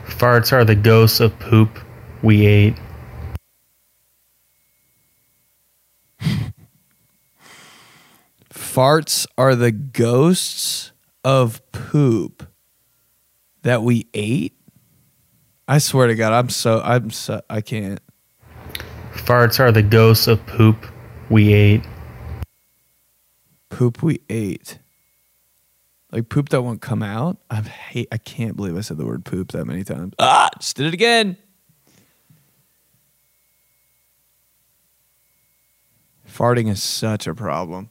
Farts 0.09 0.53
are 0.53 0.65
the 0.65 0.75
ghosts 0.75 1.21
of 1.21 1.39
poop 1.39 1.79
we 2.23 2.47
ate. 2.47 2.75
Farts 8.51 9.27
are 9.37 9.55
the 9.55 9.71
ghosts 9.71 10.93
of 11.23 11.61
poop 11.73 12.49
that 13.63 13.83
we 13.83 14.07
ate. 14.15 14.55
I 15.69 15.79
swear 15.79 16.07
to 16.07 16.15
God, 16.15 16.33
I'm 16.33 16.49
so 16.49 16.81
I'm 16.81 17.11
so 17.11 17.41
I 17.51 17.61
can't. 17.61 18.01
Farts 19.13 19.61
are 19.61 19.71
the 19.71 19.83
ghosts 19.83 20.27
of 20.27 20.45
poop 20.47 20.87
we 21.29 21.53
ate. 21.53 21.83
Poop 23.69 24.03
we 24.03 24.21
ate. 24.29 24.79
Like 26.11 26.29
poop 26.29 26.49
that 26.51 26.63
won't 26.63 26.81
come 26.81 27.03
out. 27.03 27.39
I 27.51 27.61
hate. 27.61 28.09
I 28.11 28.19
can't 28.19 28.57
believe 28.57 28.77
I 28.77 28.81
said 28.81 28.97
the 28.97 29.05
word 29.05 29.25
poop 29.25 29.53
that 29.53 29.67
many 29.67 29.85
times. 29.85 30.15
Ah, 30.19 30.49
just 30.59 30.77
did 30.77 30.87
it 30.87 30.95
again. 30.95 31.37
Farting 36.27 36.69
is 36.69 36.83
such 36.83 37.27
a 37.27 37.35
problem. 37.35 37.91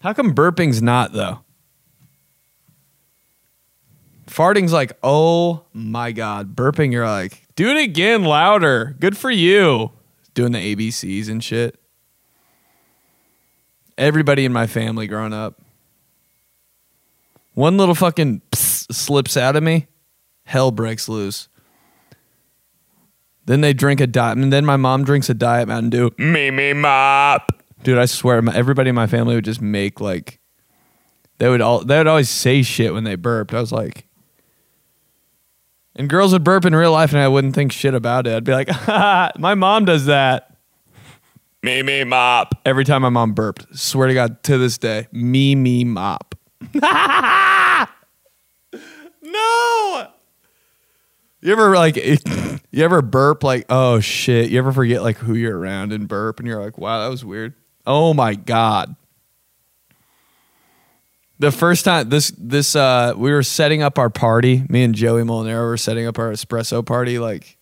How 0.00 0.12
come 0.12 0.32
burping's 0.34 0.80
not 0.82 1.12
though? 1.12 1.40
Farting's 4.26 4.72
like, 4.72 4.92
oh 5.02 5.64
my 5.72 6.12
god. 6.12 6.54
Burping, 6.56 6.92
you're 6.92 7.06
like, 7.06 7.42
do 7.54 7.70
it 7.70 7.82
again 7.82 8.24
louder. 8.24 8.96
Good 9.00 9.16
for 9.16 9.30
you. 9.30 9.92
Doing 10.34 10.52
the 10.52 10.76
ABCs 10.76 11.28
and 11.28 11.42
shit. 11.42 11.78
Everybody 13.98 14.44
in 14.44 14.52
my 14.52 14.66
family 14.66 15.06
growing 15.06 15.32
up. 15.32 15.60
One 17.54 17.78
little 17.78 17.94
fucking 17.94 18.42
slips 18.52 19.36
out 19.36 19.56
of 19.56 19.62
me, 19.62 19.86
hell 20.44 20.70
breaks 20.70 21.08
loose. 21.08 21.48
Then 23.46 23.60
they 23.60 23.72
drink 23.72 24.00
a 24.00 24.06
diet, 24.06 24.36
and 24.36 24.52
then 24.52 24.66
my 24.66 24.76
mom 24.76 25.04
drinks 25.04 25.30
a 25.30 25.34
diet 25.34 25.68
Mountain 25.68 25.90
Dew. 25.90 26.10
Me, 26.18 26.50
me, 26.50 26.72
mop. 26.72 27.62
Dude, 27.82 27.96
I 27.96 28.06
swear, 28.06 28.42
my, 28.42 28.54
everybody 28.54 28.90
in 28.90 28.94
my 28.94 29.06
family 29.06 29.36
would 29.36 29.44
just 29.44 29.62
make 29.62 30.00
like, 30.00 30.40
they 31.38 31.48
would 31.48 31.60
all, 31.60 31.84
they 31.84 31.96
would 31.96 32.08
always 32.08 32.28
say 32.28 32.62
shit 32.62 32.92
when 32.92 33.04
they 33.04 33.14
burped. 33.14 33.54
I 33.54 33.60
was 33.60 33.72
like, 33.72 34.06
and 35.94 36.10
girls 36.10 36.32
would 36.32 36.44
burp 36.44 36.64
in 36.64 36.74
real 36.74 36.92
life, 36.92 37.12
and 37.12 37.20
I 37.20 37.28
wouldn't 37.28 37.54
think 37.54 37.72
shit 37.72 37.94
about 37.94 38.26
it. 38.26 38.34
I'd 38.34 38.44
be 38.44 38.52
like, 38.52 38.68
my 39.38 39.54
mom 39.54 39.84
does 39.86 40.06
that. 40.06 40.55
Me, 41.66 41.82
me, 41.82 42.04
mop. 42.04 42.54
Every 42.64 42.84
time 42.84 43.02
my 43.02 43.08
mom 43.08 43.32
burped. 43.32 43.76
Swear 43.76 44.06
to 44.06 44.14
God, 44.14 44.40
to 44.44 44.56
this 44.56 44.78
day, 44.78 45.08
me, 45.10 45.56
me, 45.56 45.82
mop. 45.82 46.36
no! 46.72 46.80
You 51.40 51.50
ever 51.50 51.74
like, 51.74 51.96
you 52.70 52.84
ever 52.84 53.02
burp 53.02 53.42
like, 53.42 53.66
oh 53.68 53.98
shit? 53.98 54.48
You 54.50 54.60
ever 54.60 54.70
forget 54.70 55.02
like 55.02 55.16
who 55.16 55.34
you're 55.34 55.58
around 55.58 55.92
and 55.92 56.06
burp, 56.06 56.38
and 56.38 56.46
you're 56.46 56.62
like, 56.62 56.78
wow, 56.78 57.02
that 57.02 57.08
was 57.08 57.24
weird. 57.24 57.52
Oh 57.84 58.14
my 58.14 58.36
God. 58.36 58.94
The 61.40 61.50
first 61.50 61.84
time 61.84 62.10
this 62.10 62.32
this 62.38 62.76
uh 62.76 63.14
we 63.16 63.32
were 63.32 63.42
setting 63.42 63.82
up 63.82 63.98
our 63.98 64.08
party, 64.08 64.62
me 64.68 64.84
and 64.84 64.94
Joey 64.94 65.22
Molinaro 65.22 65.66
were 65.66 65.76
setting 65.76 66.06
up 66.06 66.16
our 66.20 66.30
espresso 66.30 66.86
party 66.86 67.18
like 67.18 67.58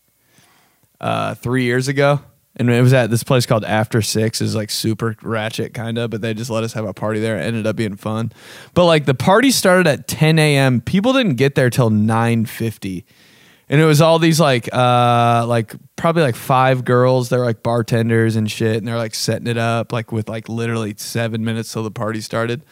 uh 1.01 1.37
three 1.37 1.65
years 1.65 1.89
ago. 1.89 2.21
And 2.57 2.71
it 2.71 2.81
was 2.81 2.93
at 2.93 3.11
this 3.11 3.25
place 3.25 3.47
called 3.47 3.65
After 3.65 4.01
Six, 4.01 4.41
is 4.41 4.55
like 4.55 4.71
super 4.71 5.17
ratchet 5.23 5.75
kind 5.75 5.99
of, 5.99 6.11
but 6.11 6.21
they 6.21 6.35
just 6.35 6.51
let 6.51 6.63
us 6.63 6.73
have 6.75 6.85
a 6.85 6.95
party 6.95 7.19
there. 7.19 7.37
It 7.37 7.43
ended 7.43 7.67
up 7.67 7.75
being 7.75 7.97
fun. 7.97 8.31
But 8.75 8.85
like 8.87 9.07
the 9.07 9.15
party 9.15 9.51
started 9.51 9.89
at 9.89 10.07
10 10.07 10.39
a.m. 10.39 10.81
People 10.81 11.13
didn't 11.13 11.35
get 11.35 11.57
there 11.57 11.69
till 11.69 11.91
9:50. 11.91 13.05
And 13.69 13.81
it 13.81 13.87
was 13.87 14.01
all 14.01 14.19
these 14.19 14.39
like 14.39 14.69
uh 14.73 15.47
like 15.49 15.75
probably 15.97 16.23
like 16.23 16.37
five 16.37 16.85
girls, 16.85 17.29
they're 17.29 17.45
like 17.45 17.63
bartenders 17.63 18.37
and 18.37 18.49
shit, 18.49 18.77
and 18.77 18.87
they're 18.87 18.99
like 18.99 19.15
setting 19.15 19.47
it 19.49 19.57
up 19.59 19.91
like 19.91 20.13
with 20.13 20.29
like 20.29 20.49
literally 20.49 20.95
seven 20.97 21.45
minutes 21.45 21.73
till 21.73 21.83
the 21.83 21.91
party 21.91 22.21
started. 22.21 22.63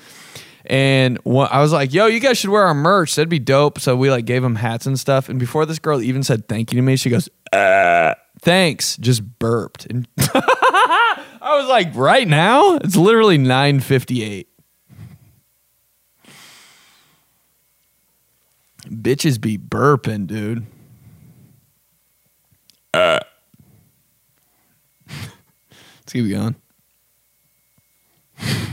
And 0.67 1.19
wha- 1.25 1.49
I 1.51 1.61
was 1.61 1.73
like, 1.73 1.93
"Yo, 1.93 2.07
you 2.07 2.21
guys 2.21 2.39
should 2.39 2.51
wear 2.51 2.63
our 2.63 2.75
merch. 2.75 3.17
That'd 3.17 3.29
be 3.29 3.41
dope." 3.41 3.81
So 3.81 3.97
we 3.97 4.11
like 4.11 4.27
gave 4.27 4.43
them 4.43 4.55
hats 4.55 4.87
and 4.87 5.01
stuff. 5.01 5.29
And 5.29 5.39
before 5.41 5.67
this 5.67 5.79
girl 5.81 6.01
even 6.01 6.23
said 6.23 6.47
thank 6.47 6.71
you 6.73 6.77
to 6.77 6.83
me, 6.83 6.95
she 6.97 7.11
goes, 7.11 7.29
"Uh, 7.53 8.15
thanks." 8.43 8.97
Just 8.99 9.39
burped, 9.39 9.87
and 9.87 10.07
I 10.19 11.57
was 11.59 11.69
like, 11.69 11.95
"Right 11.95 12.29
now? 12.29 12.77
It's 12.77 12.97
literally 12.97 13.39
nine 13.39 13.81
fifty-eight. 13.81 14.49
Bitches 18.87 19.41
be 19.41 19.57
burping, 19.59 20.27
dude. 20.27 20.67
Uh. 22.93 23.21
Let's 25.09 26.13
keep 26.13 26.31
going. 26.31 26.57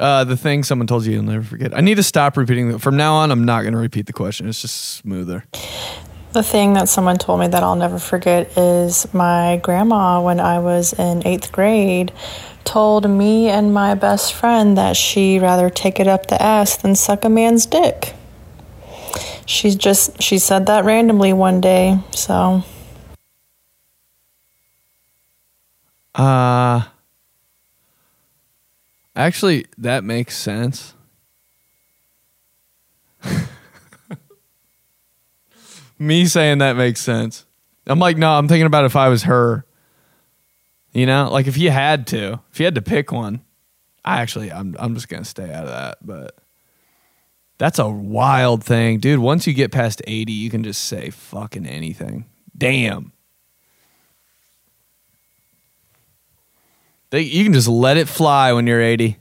Uh, 0.00 0.24
the 0.24 0.36
thing 0.36 0.64
someone 0.64 0.88
told 0.88 1.06
you 1.06 1.12
you'll 1.12 1.22
never 1.22 1.44
forget. 1.44 1.72
I 1.72 1.80
need 1.80 1.94
to 1.94 2.02
stop 2.02 2.36
repeating 2.36 2.68
that. 2.70 2.80
From 2.80 2.96
now 2.96 3.14
on, 3.14 3.30
I'm 3.30 3.44
not 3.44 3.62
going 3.62 3.74
to 3.74 3.78
repeat 3.78 4.06
the 4.06 4.12
question. 4.12 4.48
It's 4.48 4.60
just 4.60 4.96
smoother. 4.96 5.44
The 6.34 6.42
thing 6.42 6.72
that 6.72 6.88
someone 6.88 7.16
told 7.16 7.38
me 7.38 7.46
that 7.46 7.62
I'll 7.62 7.76
never 7.76 8.00
forget 8.00 8.58
is 8.58 9.06
my 9.14 9.60
grandma, 9.62 10.20
when 10.20 10.40
I 10.40 10.58
was 10.58 10.92
in 10.92 11.24
eighth 11.24 11.52
grade, 11.52 12.12
told 12.64 13.08
me 13.08 13.48
and 13.48 13.72
my 13.72 13.94
best 13.94 14.34
friend 14.34 14.76
that 14.76 14.96
she'd 14.96 15.38
rather 15.38 15.70
take 15.70 16.00
it 16.00 16.08
up 16.08 16.26
the 16.26 16.42
ass 16.42 16.76
than 16.76 16.96
suck 16.96 17.24
a 17.24 17.28
man's 17.28 17.66
dick. 17.66 18.14
She's 19.46 19.76
just, 19.76 20.20
she 20.20 20.38
said 20.38 20.66
that 20.66 20.84
randomly 20.84 21.32
one 21.32 21.60
day, 21.60 22.00
so. 22.10 22.64
Uh, 26.16 26.82
actually, 29.14 29.66
that 29.78 30.02
makes 30.02 30.36
sense. 30.36 30.93
Me 35.98 36.26
saying 36.26 36.58
that 36.58 36.76
makes 36.76 37.00
sense. 37.00 37.46
I'm 37.86 37.98
like, 37.98 38.16
no, 38.16 38.30
I'm 38.30 38.48
thinking 38.48 38.66
about 38.66 38.84
if 38.84 38.96
I 38.96 39.08
was 39.08 39.24
her. 39.24 39.64
You 40.92 41.06
know, 41.06 41.28
like 41.30 41.46
if 41.46 41.58
you 41.58 41.70
had 41.70 42.06
to, 42.08 42.40
if 42.52 42.60
you 42.60 42.64
had 42.64 42.76
to 42.76 42.82
pick 42.82 43.10
one, 43.10 43.42
I 44.04 44.20
actually, 44.20 44.52
I'm, 44.52 44.76
I'm 44.78 44.94
just 44.94 45.08
gonna 45.08 45.24
stay 45.24 45.52
out 45.52 45.64
of 45.64 45.70
that. 45.70 45.98
But 46.02 46.38
that's 47.58 47.78
a 47.78 47.88
wild 47.88 48.64
thing, 48.64 48.98
dude. 48.98 49.18
Once 49.18 49.46
you 49.46 49.54
get 49.54 49.72
past 49.72 50.02
80, 50.06 50.32
you 50.32 50.50
can 50.50 50.62
just 50.62 50.84
say 50.84 51.10
fucking 51.10 51.66
anything. 51.66 52.26
Damn. 52.56 53.12
They, 57.10 57.22
you 57.22 57.44
can 57.44 57.52
just 57.52 57.68
let 57.68 57.96
it 57.96 58.08
fly 58.08 58.52
when 58.52 58.66
you're 58.66 58.82
80. 58.82 59.16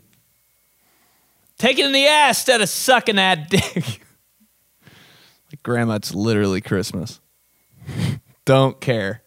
Take 1.57 1.79
it 1.79 1.85
in 1.85 1.91
the 1.91 2.07
ass 2.07 2.39
instead 2.39 2.61
of 2.61 2.69
sucking 2.69 3.15
that 3.17 3.49
dick. 3.51 4.01
Grandma, 5.61 5.95
it's 5.95 6.15
literally 6.15 6.61
Christmas. 6.61 7.19
Don't 8.45 8.79
care. 8.81 9.21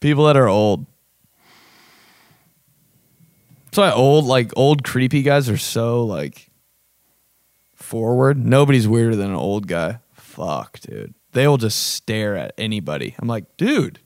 People 0.00 0.26
that 0.26 0.36
are 0.36 0.48
old. 0.48 0.86
That's 3.66 3.78
why 3.78 3.92
old, 3.92 4.24
like 4.24 4.52
old 4.56 4.82
creepy 4.84 5.22
guys 5.22 5.48
are 5.48 5.56
so 5.56 6.04
like 6.04 6.50
forward. 7.74 8.44
Nobody's 8.44 8.88
weirder 8.88 9.16
than 9.16 9.30
an 9.30 9.36
old 9.36 9.66
guy. 9.66 10.00
Fuck, 10.12 10.80
dude. 10.80 11.14
They 11.32 11.46
will 11.46 11.58
just 11.58 11.94
stare 11.94 12.36
at 12.36 12.52
anybody. 12.58 13.14
I'm 13.18 13.28
like, 13.28 13.56
dude, 13.56 14.00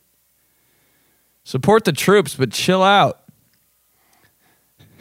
support 1.45 1.85
the 1.85 1.93
troops, 1.93 2.35
but 2.35 2.53
chill 2.53 2.83
out. 2.83 3.21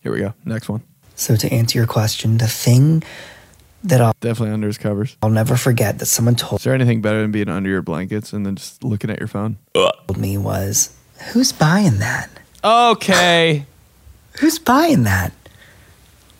Here 0.00 0.12
we 0.12 0.20
go. 0.20 0.34
Next 0.44 0.68
one. 0.68 0.82
So 1.16 1.36
to 1.36 1.52
answer 1.52 1.78
your 1.78 1.86
question, 1.86 2.38
the 2.38 2.48
thing 2.48 3.02
that 3.84 4.00
I'll 4.00 4.14
Definitely 4.20 4.54
under 4.54 4.66
his 4.66 4.78
covers. 4.78 5.16
I'll 5.22 5.30
never 5.30 5.56
forget 5.56 5.98
that 5.98 6.06
someone 6.06 6.34
told 6.34 6.60
Is 6.60 6.64
there 6.64 6.74
anything 6.74 7.02
better 7.02 7.20
than 7.20 7.30
being 7.30 7.48
under 7.48 7.68
your 7.68 7.82
blankets 7.82 8.32
and 8.32 8.44
then 8.44 8.56
just 8.56 8.82
looking 8.82 9.10
at 9.10 9.18
your 9.18 9.28
phone? 9.28 9.58
Told 9.74 10.16
me 10.16 10.38
was, 10.38 10.96
"Who's 11.32 11.52
buying 11.52 11.98
that? 11.98 12.30
Okay. 12.64 13.66
Who's 14.40 14.58
buying 14.58 15.02
that?" 15.04 15.32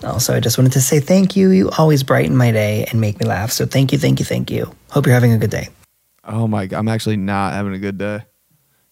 Also, 0.02 0.34
I 0.34 0.40
just 0.40 0.58
wanted 0.58 0.72
to 0.72 0.80
say 0.80 1.00
thank 1.00 1.36
you. 1.36 1.50
You 1.50 1.70
always 1.78 2.02
brighten 2.02 2.36
my 2.36 2.50
day 2.50 2.86
and 2.90 3.00
make 3.00 3.20
me 3.20 3.26
laugh. 3.26 3.52
So 3.52 3.66
thank 3.66 3.92
you, 3.92 3.98
thank 3.98 4.18
you, 4.18 4.24
thank 4.24 4.50
you. 4.50 4.74
Hope 4.90 5.06
you're 5.06 5.14
having 5.14 5.32
a 5.32 5.38
good 5.38 5.50
day. 5.50 5.68
Oh 6.24 6.48
my 6.48 6.68
I'm 6.72 6.88
actually 6.88 7.16
not 7.16 7.52
having 7.52 7.74
a 7.74 7.78
good 7.78 7.98
day. 7.98 8.20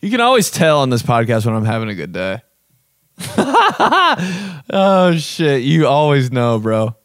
You 0.01 0.11
can 0.11 0.21
always 0.21 0.51
tell 0.51 0.81
on 0.81 0.91
this 0.91 1.03
podcast 1.03 1.47
when 1.47 1.55
I'm 1.55 1.65
having 1.65 1.89
a 1.89 1.95
good 1.95 2.13
day. 2.13 2.43
oh 4.71 5.15
shit, 5.19 5.63
you 5.63 5.87
always 5.87 6.33
know, 6.33 6.59
bro. 6.59 6.97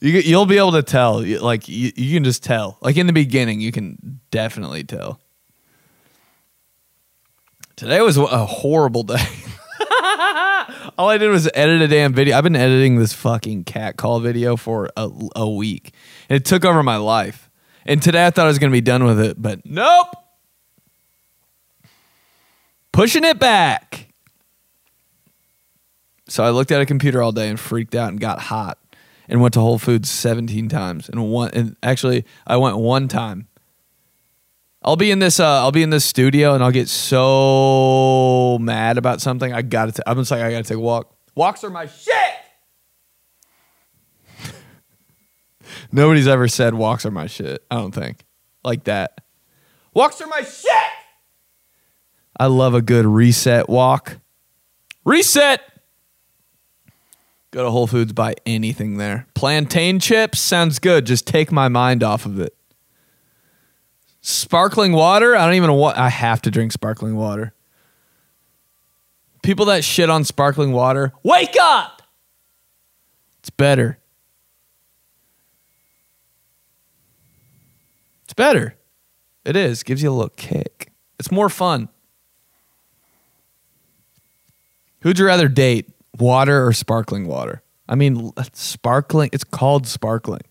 You 0.00 0.12
you'll 0.20 0.46
be 0.46 0.58
able 0.58 0.72
to 0.72 0.82
tell. 0.82 1.22
Like 1.22 1.68
you, 1.68 1.92
you 1.96 2.14
can 2.16 2.24
just 2.24 2.42
tell. 2.42 2.78
Like 2.80 2.96
in 2.96 3.06
the 3.06 3.12
beginning, 3.12 3.60
you 3.60 3.72
can 3.72 4.20
definitely 4.30 4.84
tell. 4.84 5.20
Today 7.76 8.00
was 8.00 8.16
a 8.16 8.46
horrible 8.46 9.02
day. 9.02 9.16
All 10.98 11.10
I 11.10 11.18
did 11.18 11.28
was 11.28 11.48
edit 11.52 11.82
a 11.82 11.88
damn 11.88 12.14
video. 12.14 12.36
I've 12.36 12.44
been 12.44 12.56
editing 12.56 12.96
this 12.96 13.12
fucking 13.12 13.64
cat 13.64 13.98
call 13.98 14.20
video 14.20 14.56
for 14.56 14.90
a, 14.96 15.10
a 15.34 15.48
week. 15.48 15.92
And 16.30 16.36
it 16.36 16.46
took 16.46 16.64
over 16.64 16.82
my 16.82 16.96
life. 16.96 17.50
And 17.84 18.02
today 18.02 18.26
I 18.26 18.30
thought 18.30 18.46
I 18.46 18.48
was 18.48 18.58
going 18.58 18.70
to 18.70 18.76
be 18.76 18.80
done 18.80 19.04
with 19.04 19.20
it, 19.20 19.40
but 19.40 19.60
nope. 19.66 20.08
Pushing 22.92 23.24
it 23.24 23.38
back. 23.38 24.05
So 26.28 26.42
I 26.42 26.50
looked 26.50 26.72
at 26.72 26.80
a 26.80 26.86
computer 26.86 27.22
all 27.22 27.32
day 27.32 27.48
and 27.48 27.58
freaked 27.58 27.94
out 27.94 28.10
and 28.10 28.20
got 28.20 28.38
hot 28.40 28.78
and 29.28 29.40
went 29.40 29.54
to 29.54 29.60
Whole 29.60 29.78
Foods 29.78 30.10
17 30.10 30.68
times. 30.68 31.08
And 31.08 31.30
one 31.30 31.50
and 31.54 31.76
actually 31.82 32.24
I 32.46 32.56
went 32.56 32.76
one 32.78 33.08
time. 33.08 33.48
I'll 34.82 34.96
be 34.96 35.10
in 35.10 35.18
this 35.18 35.40
uh, 35.40 35.60
I'll 35.60 35.72
be 35.72 35.82
in 35.82 35.90
this 35.90 36.04
studio 36.04 36.54
and 36.54 36.62
I'll 36.62 36.72
get 36.72 36.88
so 36.88 38.58
mad 38.60 38.98
about 38.98 39.20
something. 39.20 39.52
I 39.52 39.62
got 39.62 39.94
to 39.94 40.02
I'm 40.08 40.18
just 40.18 40.30
like 40.30 40.42
I 40.42 40.50
got 40.50 40.64
to 40.64 40.68
take 40.68 40.78
a 40.78 40.80
walk. 40.80 41.14
Walks 41.34 41.62
are 41.64 41.70
my 41.70 41.86
shit. 41.86 42.14
Nobody's 45.92 46.28
ever 46.28 46.48
said 46.48 46.74
walks 46.74 47.06
are 47.06 47.10
my 47.10 47.26
shit. 47.26 47.64
I 47.70 47.76
don't 47.76 47.94
think. 47.94 48.24
Like 48.64 48.84
that. 48.84 49.20
Walks 49.94 50.20
are 50.20 50.26
my 50.26 50.42
shit. 50.42 50.72
I 52.38 52.46
love 52.46 52.74
a 52.74 52.82
good 52.82 53.06
reset 53.06 53.68
walk. 53.68 54.18
Reset. 55.04 55.60
Go 57.56 57.64
to 57.64 57.70
Whole 57.70 57.86
Foods, 57.86 58.12
buy 58.12 58.34
anything 58.44 58.98
there. 58.98 59.26
Plantain 59.32 59.98
chips 59.98 60.38
sounds 60.40 60.78
good. 60.78 61.06
Just 61.06 61.26
take 61.26 61.50
my 61.50 61.68
mind 61.68 62.02
off 62.02 62.26
of 62.26 62.38
it. 62.38 62.54
Sparkling 64.20 64.92
water, 64.92 65.34
I 65.34 65.46
don't 65.46 65.54
even 65.54 65.72
want. 65.72 65.96
I 65.96 66.10
have 66.10 66.42
to 66.42 66.50
drink 66.50 66.72
sparkling 66.72 67.16
water. 67.16 67.54
People 69.42 69.64
that 69.64 69.84
shit 69.84 70.10
on 70.10 70.22
sparkling 70.24 70.72
water, 70.72 71.14
wake 71.22 71.56
up. 71.58 72.02
It's 73.38 73.48
better. 73.48 73.96
It's 78.24 78.34
better. 78.34 78.76
It 79.46 79.56
is. 79.56 79.82
Gives 79.82 80.02
you 80.02 80.10
a 80.10 80.12
little 80.12 80.28
kick. 80.36 80.92
It's 81.18 81.30
more 81.30 81.48
fun. 81.48 81.88
Who'd 85.00 85.18
you 85.18 85.24
rather 85.24 85.48
date, 85.48 85.95
water 86.18 86.66
or 86.66 86.72
sparkling 86.72 87.26
water? 87.26 87.62
I 87.88 87.94
mean, 87.94 88.32
sparkling, 88.52 89.30
it's 89.32 89.44
called 89.44 89.86
sparkling. 89.86 90.42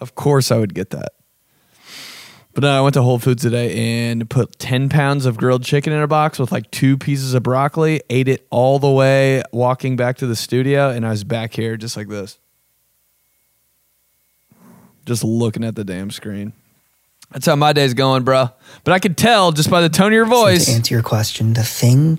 Of 0.00 0.14
course, 0.14 0.50
I 0.50 0.58
would 0.58 0.74
get 0.74 0.90
that. 0.90 1.12
But 2.54 2.62
no, 2.62 2.76
I 2.76 2.80
went 2.80 2.94
to 2.94 3.02
Whole 3.02 3.20
Foods 3.20 3.42
today 3.42 4.08
and 4.08 4.28
put 4.28 4.58
10 4.58 4.88
pounds 4.88 5.26
of 5.26 5.36
grilled 5.36 5.62
chicken 5.62 5.92
in 5.92 6.00
a 6.02 6.08
box 6.08 6.40
with 6.40 6.50
like 6.50 6.68
two 6.72 6.96
pieces 6.98 7.34
of 7.34 7.44
broccoli, 7.44 8.00
ate 8.10 8.26
it 8.26 8.46
all 8.50 8.80
the 8.80 8.90
way 8.90 9.42
walking 9.52 9.94
back 9.94 10.16
to 10.18 10.26
the 10.26 10.34
studio, 10.34 10.90
and 10.90 11.06
I 11.06 11.10
was 11.10 11.22
back 11.22 11.54
here 11.54 11.76
just 11.76 11.96
like 11.96 12.08
this. 12.08 12.38
Just 15.06 15.22
looking 15.24 15.62
at 15.64 15.74
the 15.76 15.84
damn 15.84 16.10
screen. 16.10 16.52
That's 17.30 17.46
how 17.46 17.56
my 17.56 17.72
day's 17.72 17.94
going, 17.94 18.24
bro. 18.24 18.50
But 18.84 18.92
I 18.92 18.98
could 18.98 19.16
tell 19.16 19.52
just 19.52 19.70
by 19.70 19.80
the 19.80 19.88
tone 19.88 20.08
of 20.08 20.12
your 20.14 20.26
So 20.26 20.30
voice. 20.30 20.66
to 20.66 20.72
answer 20.72 20.94
your 20.94 21.02
question, 21.02 21.52
the 21.52 21.62
thing 21.62 22.18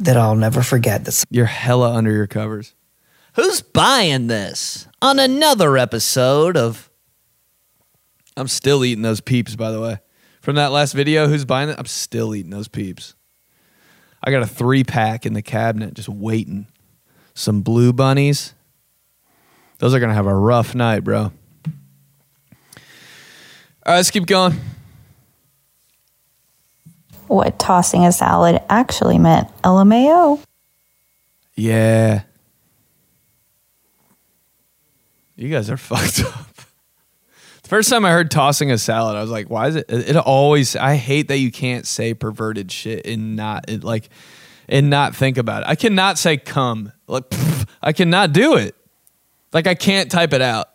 that 0.00 0.16
I'll 0.16 0.36
never 0.36 0.62
forget 0.62 1.04
that's 1.04 1.24
You're 1.30 1.46
hella 1.46 1.92
under 1.92 2.12
your 2.12 2.26
covers. 2.26 2.74
Who's 3.34 3.62
buying 3.62 4.26
this 4.26 4.88
on 5.00 5.18
another 5.18 5.76
episode 5.78 6.56
of 6.56 6.90
I'm 8.36 8.48
still 8.48 8.84
eating 8.84 9.02
those 9.02 9.20
peeps, 9.20 9.56
by 9.56 9.70
the 9.70 9.80
way. 9.80 9.98
From 10.40 10.54
that 10.56 10.72
last 10.72 10.92
video, 10.92 11.28
who's 11.28 11.44
buying 11.44 11.68
it? 11.68 11.76
I'm 11.78 11.86
still 11.86 12.34
eating 12.34 12.50
those 12.50 12.68
peeps. 12.68 13.14
I 14.22 14.30
got 14.30 14.42
a 14.42 14.46
three 14.46 14.84
pack 14.84 15.26
in 15.26 15.32
the 15.32 15.42
cabinet 15.42 15.94
just 15.94 16.08
waiting. 16.08 16.66
Some 17.34 17.62
blue 17.62 17.92
bunnies. 17.92 18.54
Those 19.78 19.94
are 19.94 20.00
going 20.00 20.08
to 20.08 20.14
have 20.14 20.26
a 20.26 20.34
rough 20.34 20.74
night, 20.74 21.00
bro. 21.04 21.20
All 21.20 21.32
right, 23.86 23.96
let's 23.96 24.10
keep 24.10 24.26
going. 24.26 24.58
What 27.28 27.58
tossing 27.58 28.04
a 28.04 28.12
salad 28.12 28.60
actually 28.68 29.18
meant. 29.18 29.48
LMAO. 29.62 30.42
Yeah. 31.54 32.22
You 35.36 35.48
guys 35.48 35.70
are 35.70 35.76
fucked 35.76 36.20
up. 36.20 36.46
The 37.62 37.68
first 37.68 37.90
time 37.90 38.04
I 38.04 38.10
heard 38.10 38.30
tossing 38.30 38.70
a 38.70 38.78
salad, 38.78 39.16
I 39.16 39.20
was 39.20 39.30
like, 39.30 39.50
why 39.50 39.68
is 39.68 39.76
it? 39.76 39.86
It 39.88 40.16
always, 40.16 40.74
I 40.74 40.96
hate 40.96 41.28
that 41.28 41.36
you 41.36 41.52
can't 41.52 41.86
say 41.86 42.14
perverted 42.14 42.72
shit 42.72 43.06
and 43.06 43.36
not, 43.36 43.68
it, 43.68 43.84
like, 43.84 44.08
and 44.68 44.88
not 44.88 45.14
think 45.14 45.36
about 45.36 45.62
it. 45.62 45.68
I 45.68 45.74
cannot 45.74 46.18
say 46.18 46.38
come. 46.38 46.92
Like, 47.06 47.28
pff, 47.28 47.68
I 47.82 47.92
cannot 47.92 48.32
do 48.32 48.56
it. 48.56 48.74
Like, 49.52 49.66
I 49.66 49.74
can't 49.74 50.10
type 50.10 50.32
it 50.32 50.40
out. 50.40 50.68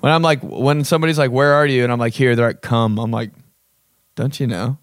When 0.00 0.12
I'm 0.12 0.22
like, 0.22 0.40
when 0.42 0.84
somebody's 0.84 1.18
like, 1.18 1.30
where 1.30 1.54
are 1.54 1.66
you? 1.66 1.82
And 1.84 1.92
I'm 1.92 1.98
like, 1.98 2.14
here, 2.14 2.36
they're 2.36 2.48
like, 2.48 2.62
come. 2.62 2.98
I'm 2.98 3.10
like, 3.10 3.30
don't 4.14 4.38
you 4.38 4.46
know? 4.46 4.78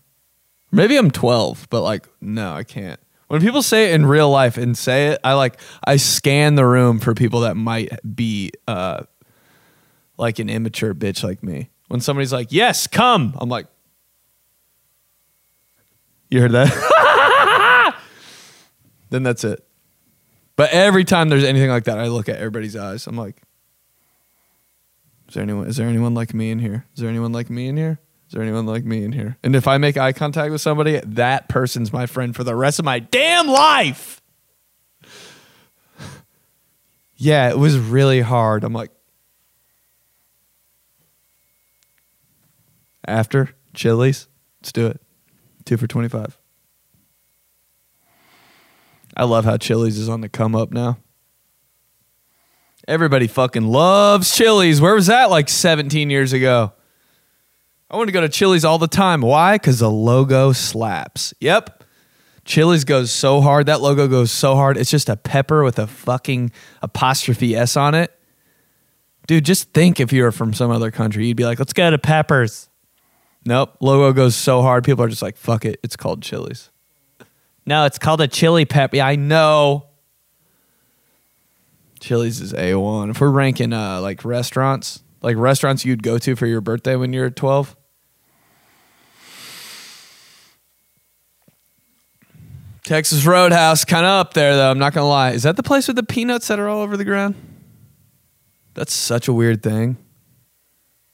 Maybe 0.76 0.98
I'm 0.98 1.10
12, 1.10 1.68
but 1.70 1.82
like, 1.84 2.08
no, 2.20 2.54
I 2.54 2.64
can't. 2.64 3.00
When 3.28 3.40
people 3.40 3.62
say 3.62 3.92
it 3.92 3.96
in 3.96 4.06
real 4.06 4.30
life 4.30 4.58
and 4.58 4.78
say 4.78 5.08
it, 5.08 5.20
I 5.24 5.34
like 5.34 5.60
I 5.84 5.96
scan 5.96 6.56
the 6.56 6.66
room 6.66 7.00
for 7.00 7.16
people 7.16 7.40
that 7.42 7.56
might 7.56 7.90
be 8.16 8.52
uh 8.68 9.04
like 10.18 10.38
an 10.40 10.50
immature 10.50 10.94
bitch 10.94 11.24
like 11.24 11.42
me. 11.42 11.70
When 11.88 12.02
somebody's 12.02 12.34
like, 12.34 12.52
"Yes, 12.52 12.88
come," 12.88 13.36
I'm 13.40 13.50
like, 13.50 13.68
"You 16.30 16.42
heard 16.42 16.52
that?" 16.52 17.96
then 19.10 19.24
that's 19.24 19.44
it. 19.44 19.66
But 20.56 20.72
every 20.72 21.04
time 21.04 21.30
there's 21.30 21.44
anything 21.44 21.70
like 21.70 21.86
that, 21.86 21.98
I 21.98 22.08
look 22.08 22.30
at 22.30 22.36
everybody's 22.36 22.76
eyes. 22.76 23.08
I'm 23.08 23.18
like, 23.18 23.42
"Is 25.30 25.34
there 25.34 25.44
anyone? 25.44 25.68
Is 25.68 25.78
there 25.78 25.88
anyone 25.88 26.14
like 26.14 26.34
me 26.34 26.52
in 26.52 26.60
here? 26.60 26.86
Is 26.94 27.02
there 27.02 27.10
anyone 27.10 27.32
like 27.32 27.50
me 27.50 27.68
in 27.68 27.78
here?" 27.78 28.00
There 28.36 28.44
anyone 28.44 28.66
like 28.66 28.84
me 28.84 29.06
in 29.06 29.14
here? 29.14 29.38
And 29.44 29.56
if 29.56 29.66
I 29.66 29.78
make 29.78 29.96
eye 29.96 30.12
contact 30.12 30.52
with 30.52 30.60
somebody, 30.60 31.00
that 31.00 31.48
person's 31.48 31.94
my 31.94 32.06
friend 32.06 32.36
for 32.36 32.44
the 32.44 32.54
rest 32.54 32.80
of 32.80 32.84
my 32.84 33.00
damn 33.00 33.48
life. 33.48 34.22
yeah, 37.16 37.50
it 37.50 37.58
was 37.58 37.80
really 37.80 38.20
hard. 38.20 38.66
I'm 38.66 38.74
like, 38.74 38.92
after 43.08 43.52
Chili's, 43.74 44.28
let's 44.62 44.74
do 44.74 44.88
it. 44.88 45.00
Two 45.64 45.78
for 45.78 45.88
25. 45.88 46.38
I 49.16 49.24
love 49.24 49.46
how 49.46 49.56
Chili's 49.56 49.98
is 49.98 50.10
on 50.10 50.20
the 50.20 50.28
come 50.28 50.58
up 50.58 50.74
now. 50.74 50.98
Everybody 52.86 53.28
fucking 53.28 53.66
loves 53.66 54.36
Chili's. 54.36 54.82
Where 54.82 54.94
was 54.94 55.08
that 55.08 55.30
like 55.30 55.48
17 55.48 56.10
years 56.10 56.34
ago? 56.34 56.74
I 57.90 57.98
want 57.98 58.08
to 58.08 58.12
go 58.12 58.22
to 58.22 58.30
Chili's 58.30 58.66
all 58.66 58.78
the 58.78 58.88
time. 58.88 59.22
Why? 59.22 59.56
Because 59.56 59.80
the 59.80 59.92
logo 59.92 60.52
slaps. 60.52 61.34
Yep. 61.40 61.84
Chili's 62.44 62.84
goes 62.84 63.12
so 63.12 63.42
hard. 63.42 63.66
That 63.68 63.82
logo 63.82 64.08
goes 64.08 64.32
so 64.32 64.56
hard. 64.56 64.78
It's 64.78 64.92
just 64.92 65.10
a 65.10 65.16
pepper 65.16 65.64
with 65.64 65.80
a 65.80 65.88
fucking 65.88 66.52
apostrophe 66.82 67.56
S 67.56 67.76
on 67.76 67.96
it. 67.96 68.12
Dude, 69.28 69.46
just 69.46 69.74
think 69.74 70.00
if 70.00 70.14
you 70.14 70.24
were 70.24 70.32
from 70.32 70.54
some 70.54 70.70
other 70.70 70.92
country, 70.92 71.26
you'd 71.28 71.38
be 71.38 71.46
like, 71.46 71.58
let's 71.58 71.74
go 71.74 71.90
to 71.90 71.98
Peppers. 71.98 72.70
Nope. 73.46 73.76
Logo 73.80 74.14
goes 74.14 74.36
so 74.36 74.62
hard. 74.62 74.84
People 74.84 75.04
are 75.04 75.08
just 75.08 75.22
like, 75.22 75.38
fuck 75.38 75.66
it. 75.66 75.80
It's 75.84 75.96
called 75.96 76.22
Chili's. 76.22 76.72
No, 77.66 77.86
it's 77.86 77.98
called 77.98 78.22
a 78.22 78.28
chili 78.28 78.66
pep. 78.66 78.94
Yeah, 78.94 79.08
I 79.08 79.16
know. 79.16 79.88
Chili's 82.00 82.42
is 82.42 82.54
A1. 82.54 83.10
If 83.10 83.22
we're 83.22 83.30
ranking 83.30 83.74
uh, 83.74 84.02
like 84.02 84.24
restaurants, 84.24 85.02
like 85.22 85.38
restaurants 85.38 85.86
you'd 85.86 86.04
go 86.04 86.18
to 86.18 86.36
for 86.36 86.46
your 86.46 86.62
birthday 86.62 86.96
when 86.96 87.14
you're 87.14 87.30
12? 87.30 87.76
Texas 92.84 93.26
Roadhouse, 93.26 93.84
kind 93.84 94.06
of 94.06 94.12
up 94.12 94.34
there 94.36 94.56
though. 94.56 94.70
I'm 94.70 94.78
not 94.78 94.94
gonna 94.94 95.10
lie. 95.10 95.32
Is 95.32 95.44
that 95.44 95.56
the 95.56 95.64
place 95.64 95.88
with 95.88 95.96
the 95.96 96.04
peanuts 96.04 96.48
that 96.50 96.60
are 96.60 96.70
all 96.70 96.82
over 96.82 96.96
the 96.96 97.04
ground? 97.04 97.34
That's 98.76 98.94
such 98.94 99.28
a 99.28 99.34
weird 99.34 99.64
thing. 99.64 99.98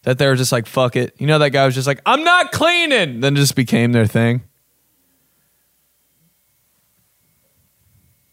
That 0.03 0.17
they 0.17 0.27
were 0.27 0.35
just 0.35 0.51
like, 0.51 0.65
fuck 0.65 0.95
it. 0.95 1.15
You 1.17 1.27
know, 1.27 1.39
that 1.39 1.51
guy 1.51 1.65
was 1.65 1.75
just 1.75 1.87
like, 1.87 2.01
I'm 2.05 2.23
not 2.23 2.51
cleaning. 2.51 3.21
Then 3.21 3.35
it 3.35 3.39
just 3.39 3.55
became 3.55 3.91
their 3.93 4.07
thing. 4.07 4.41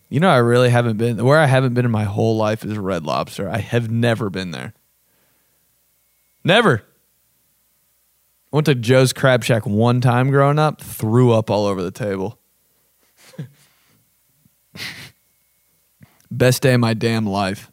You 0.08 0.20
know, 0.20 0.30
I 0.30 0.38
really 0.38 0.70
haven't 0.70 0.96
been 0.96 1.22
where 1.22 1.38
I 1.38 1.46
haven't 1.46 1.74
been 1.74 1.84
in 1.84 1.90
my 1.90 2.04
whole 2.04 2.36
life 2.36 2.64
is 2.64 2.78
Red 2.78 3.04
Lobster. 3.04 3.48
I 3.48 3.58
have 3.58 3.90
never 3.90 4.30
been 4.30 4.50
there. 4.50 4.72
Never. 6.48 6.82
I 8.50 8.56
went 8.56 8.64
to 8.64 8.74
Joe's 8.74 9.12
Crab 9.12 9.44
Shack 9.44 9.66
one 9.66 10.00
time 10.00 10.30
growing 10.30 10.58
up, 10.58 10.80
threw 10.80 11.30
up 11.30 11.50
all 11.50 11.66
over 11.66 11.82
the 11.82 11.90
table. 11.90 12.38
Best 16.30 16.62
day 16.62 16.72
of 16.72 16.80
my 16.80 16.94
damn 16.94 17.26
life. 17.26 17.70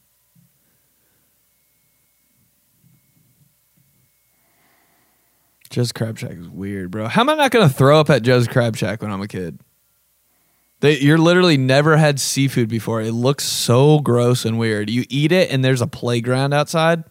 Joe's 5.70 5.94
Crab 5.94 6.18
Shack 6.18 6.32
is 6.32 6.50
weird, 6.50 6.92
bro. 6.92 7.08
How 7.08 7.22
am 7.22 7.30
I 7.30 7.36
not 7.36 7.52
going 7.52 7.70
to 7.70 7.74
throw 7.74 7.98
up 7.98 8.10
at 8.10 8.24
Joe's 8.24 8.46
Crab 8.46 8.76
Shack 8.76 9.02
when 9.02 9.10
I'm 9.10 9.22
a 9.22 9.28
kid? 9.30 9.58
They, 10.82 11.00
you're 11.00 11.18
literally 11.18 11.56
never 11.56 11.96
had 11.96 12.20
seafood 12.20 12.68
before. 12.68 13.02
It 13.02 13.14
looks 13.14 13.46
so 13.46 14.00
gross 14.00 14.44
and 14.44 14.60
weird. 14.60 14.90
You 14.90 15.06
eat 15.10 15.32
it, 15.32 15.50
and 15.50 15.64
there's 15.64 15.80
a 15.80 15.88
playground 15.88 16.54
outside. 16.54 17.06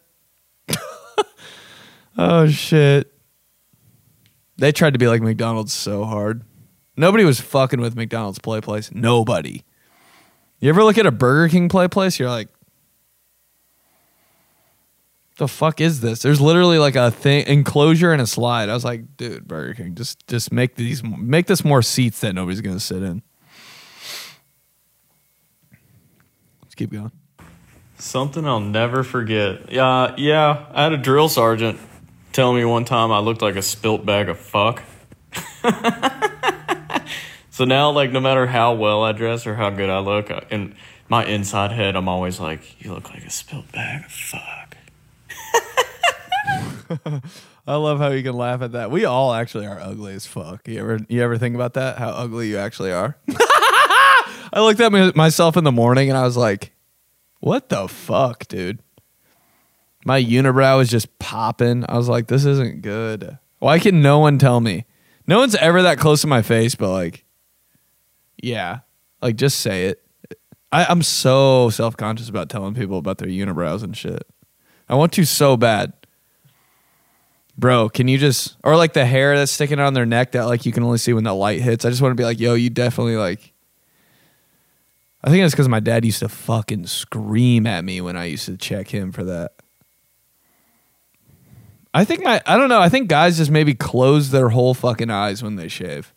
Oh 2.17 2.47
shit! 2.47 3.11
They 4.57 4.71
tried 4.71 4.93
to 4.93 4.99
be 4.99 5.07
like 5.07 5.21
McDonald's 5.21 5.73
so 5.73 6.05
hard. 6.05 6.43
Nobody 6.97 7.25
was 7.25 7.41
fucking 7.41 7.81
with 7.81 7.95
McDonald's 7.95 8.39
play 8.39 8.61
place. 8.61 8.91
Nobody. 8.93 9.63
You 10.59 10.69
ever 10.69 10.83
look 10.83 10.97
at 10.97 11.05
a 11.05 11.11
Burger 11.11 11.49
King 11.49 11.67
play 11.67 11.87
place? 11.87 12.17
You're 12.17 12.29
like, 12.29 12.47
the 15.37 15.47
fuck 15.47 15.81
is 15.81 15.99
this? 15.99 16.21
There's 16.21 16.39
literally 16.39 16.77
like 16.77 16.95
a 16.95 17.11
thing 17.11 17.45
enclosure 17.47 18.13
and 18.13 18.21
a 18.21 18.27
slide. 18.27 18.69
I 18.69 18.73
was 18.73 18.85
like, 18.85 19.17
dude, 19.17 19.47
Burger 19.47 19.73
King, 19.73 19.95
just 19.95 20.25
just 20.27 20.51
make 20.51 20.75
these 20.75 21.03
make 21.03 21.47
this 21.47 21.65
more 21.65 21.81
seats 21.81 22.21
that 22.21 22.33
nobody's 22.33 22.61
gonna 22.61 22.79
sit 22.79 23.03
in. 23.03 23.21
Let's 26.61 26.75
keep 26.75 26.91
going. 26.91 27.11
Something 27.97 28.45
I'll 28.45 28.59
never 28.59 29.03
forget. 29.03 29.71
Yeah, 29.71 30.15
yeah. 30.17 30.65
I 30.71 30.83
had 30.83 30.93
a 30.93 30.97
drill 30.97 31.29
sergeant 31.29 31.79
tell 32.35 32.51
me 32.51 32.65
one 32.65 32.83
time 32.83 33.13
I 33.13 33.19
looked 33.19 33.41
like 33.41 33.55
a 33.55 33.61
spilt 33.61 34.05
bag 34.05 34.27
of 34.27 34.37
fuck. 34.37 34.83
so 37.49 37.63
now, 37.63 37.91
like, 37.91 38.11
no 38.11 38.19
matter 38.19 38.45
how 38.45 38.73
well 38.73 39.03
I 39.03 39.13
dress 39.13 39.47
or 39.47 39.55
how 39.55 39.69
good 39.69 39.89
I 39.89 39.99
look, 39.99 40.29
in 40.51 40.75
my 41.07 41.25
inside 41.25 41.71
head, 41.71 41.95
I'm 41.95 42.09
always 42.09 42.39
like, 42.39 42.83
"You 42.83 42.93
look 42.93 43.09
like 43.09 43.23
a 43.23 43.29
spilt 43.29 43.71
bag 43.71 44.03
of 44.03 44.11
fuck." 44.11 44.75
I 47.67 47.75
love 47.77 47.99
how 47.99 48.09
you 48.09 48.21
can 48.21 48.33
laugh 48.33 48.61
at 48.61 48.73
that. 48.73 48.91
We 48.91 49.05
all 49.05 49.33
actually 49.33 49.65
are 49.65 49.79
ugly 49.79 50.13
as 50.13 50.27
fuck. 50.27 50.67
You 50.67 50.81
ever 50.81 50.99
you 51.07 51.23
ever 51.23 51.37
think 51.37 51.55
about 51.55 51.73
that? 51.75 51.97
How 51.97 52.09
ugly 52.09 52.49
you 52.49 52.57
actually 52.57 52.91
are? 52.91 53.17
I 54.53 54.59
looked 54.61 54.81
at 54.81 54.91
my, 54.91 55.11
myself 55.15 55.55
in 55.57 55.63
the 55.63 55.71
morning 55.71 56.09
and 56.09 56.17
I 56.17 56.23
was 56.23 56.35
like, 56.35 56.73
"What 57.39 57.69
the 57.69 57.87
fuck, 57.87 58.47
dude?" 58.47 58.79
My 60.05 60.23
unibrow 60.23 60.81
is 60.81 60.89
just 60.89 61.19
popping. 61.19 61.83
I 61.89 61.97
was 61.97 62.07
like, 62.07 62.27
"This 62.27 62.45
isn't 62.45 62.81
good." 62.81 63.37
Why 63.59 63.79
can 63.79 64.01
no 64.01 64.19
one 64.19 64.37
tell 64.37 64.61
me? 64.61 64.85
No 65.27 65.39
one's 65.39 65.55
ever 65.55 65.81
that 65.81 65.97
close 65.97 66.21
to 66.21 66.27
my 66.27 66.41
face, 66.41 66.75
but 66.75 66.91
like, 66.91 67.25
yeah, 68.41 68.79
like 69.21 69.35
just 69.35 69.59
say 69.59 69.87
it. 69.87 70.01
I, 70.71 70.85
I'm 70.85 71.01
so 71.01 71.69
self 71.69 71.97
conscious 71.97 72.29
about 72.29 72.49
telling 72.49 72.75
people 72.75 72.97
about 72.97 73.17
their 73.17 73.27
unibrows 73.27 73.83
and 73.83 73.97
shit. 73.97 74.25
I 74.87 74.95
want 74.95 75.11
to 75.13 75.25
so 75.25 75.57
bad 75.57 75.93
bro 77.57 77.89
can 77.89 78.07
you 78.07 78.17
just 78.17 78.57
or 78.63 78.75
like 78.75 78.93
the 78.93 79.05
hair 79.05 79.37
that's 79.37 79.51
sticking 79.51 79.79
on 79.79 79.93
their 79.93 80.05
neck 80.05 80.33
that 80.33 80.43
like 80.45 80.65
you 80.65 80.71
can 80.71 80.83
only 80.83 80.97
see 80.97 81.13
when 81.13 81.23
the 81.23 81.33
light 81.33 81.61
hits 81.61 81.85
i 81.85 81.89
just 81.89 82.01
want 82.01 82.11
to 82.11 82.15
be 82.15 82.25
like 82.25 82.39
yo 82.39 82.53
you 82.53 82.69
definitely 82.69 83.15
like 83.15 83.53
i 85.23 85.29
think 85.29 85.43
it's 85.43 85.53
because 85.53 85.69
my 85.69 85.79
dad 85.79 86.03
used 86.03 86.19
to 86.19 86.29
fucking 86.29 86.85
scream 86.85 87.65
at 87.65 87.85
me 87.85 88.01
when 88.01 88.17
i 88.17 88.25
used 88.25 88.45
to 88.45 88.57
check 88.57 88.89
him 88.89 89.11
for 89.11 89.23
that 89.23 89.54
i 91.95 92.05
think 92.05 92.23
my 92.23 92.41
i 92.45 92.55
don't 92.57 92.69
know 92.69 92.79
i 92.79 92.89
think 92.89 93.09
guys 93.09 93.37
just 93.37 93.51
maybe 93.51 93.73
close 93.73 94.29
their 94.29 94.49
whole 94.49 94.73
fucking 94.73 95.09
eyes 95.09 95.41
when 95.41 95.55
they 95.55 95.67
shave 95.67 96.13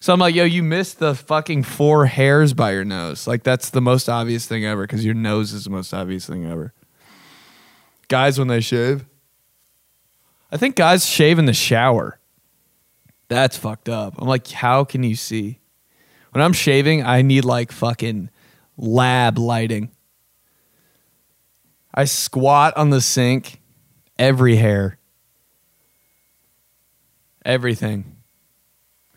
so 0.00 0.12
i'm 0.12 0.20
like 0.20 0.34
yo 0.34 0.44
you 0.44 0.62
missed 0.62 0.98
the 0.98 1.14
fucking 1.14 1.62
four 1.62 2.06
hairs 2.06 2.52
by 2.52 2.72
your 2.72 2.84
nose 2.84 3.26
like 3.26 3.42
that's 3.42 3.70
the 3.70 3.80
most 3.80 4.08
obvious 4.08 4.46
thing 4.46 4.64
ever 4.64 4.82
because 4.82 5.04
your 5.04 5.14
nose 5.14 5.52
is 5.52 5.64
the 5.64 5.70
most 5.70 5.94
obvious 5.94 6.26
thing 6.26 6.44
ever 6.44 6.74
guys 8.08 8.38
when 8.38 8.48
they 8.48 8.60
shave 8.60 9.06
I 10.52 10.58
think 10.58 10.76
guys 10.76 11.06
shave 11.06 11.38
in 11.38 11.46
the 11.46 11.54
shower. 11.54 12.20
That's 13.28 13.56
fucked 13.56 13.88
up. 13.88 14.16
I'm 14.18 14.28
like, 14.28 14.46
how 14.48 14.84
can 14.84 15.02
you 15.02 15.16
see? 15.16 15.60
When 16.32 16.44
I'm 16.44 16.52
shaving, 16.52 17.02
I 17.02 17.22
need 17.22 17.46
like 17.46 17.72
fucking 17.72 18.28
lab 18.76 19.38
lighting. 19.38 19.90
I 21.94 22.04
squat 22.04 22.76
on 22.76 22.90
the 22.90 23.00
sink, 23.00 23.62
every 24.18 24.56
hair, 24.56 24.98
everything. 27.44 28.16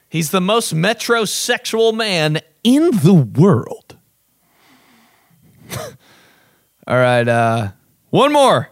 He's 0.10 0.32
the 0.32 0.42
most 0.42 0.74
metrosexual 0.74 1.96
man 1.96 2.40
in 2.64 2.92
the 2.92 3.14
world. 3.14 3.98
All 6.88 6.98
right, 6.98 7.28
uh, 7.28 7.72
one 8.12 8.32
more. 8.32 8.70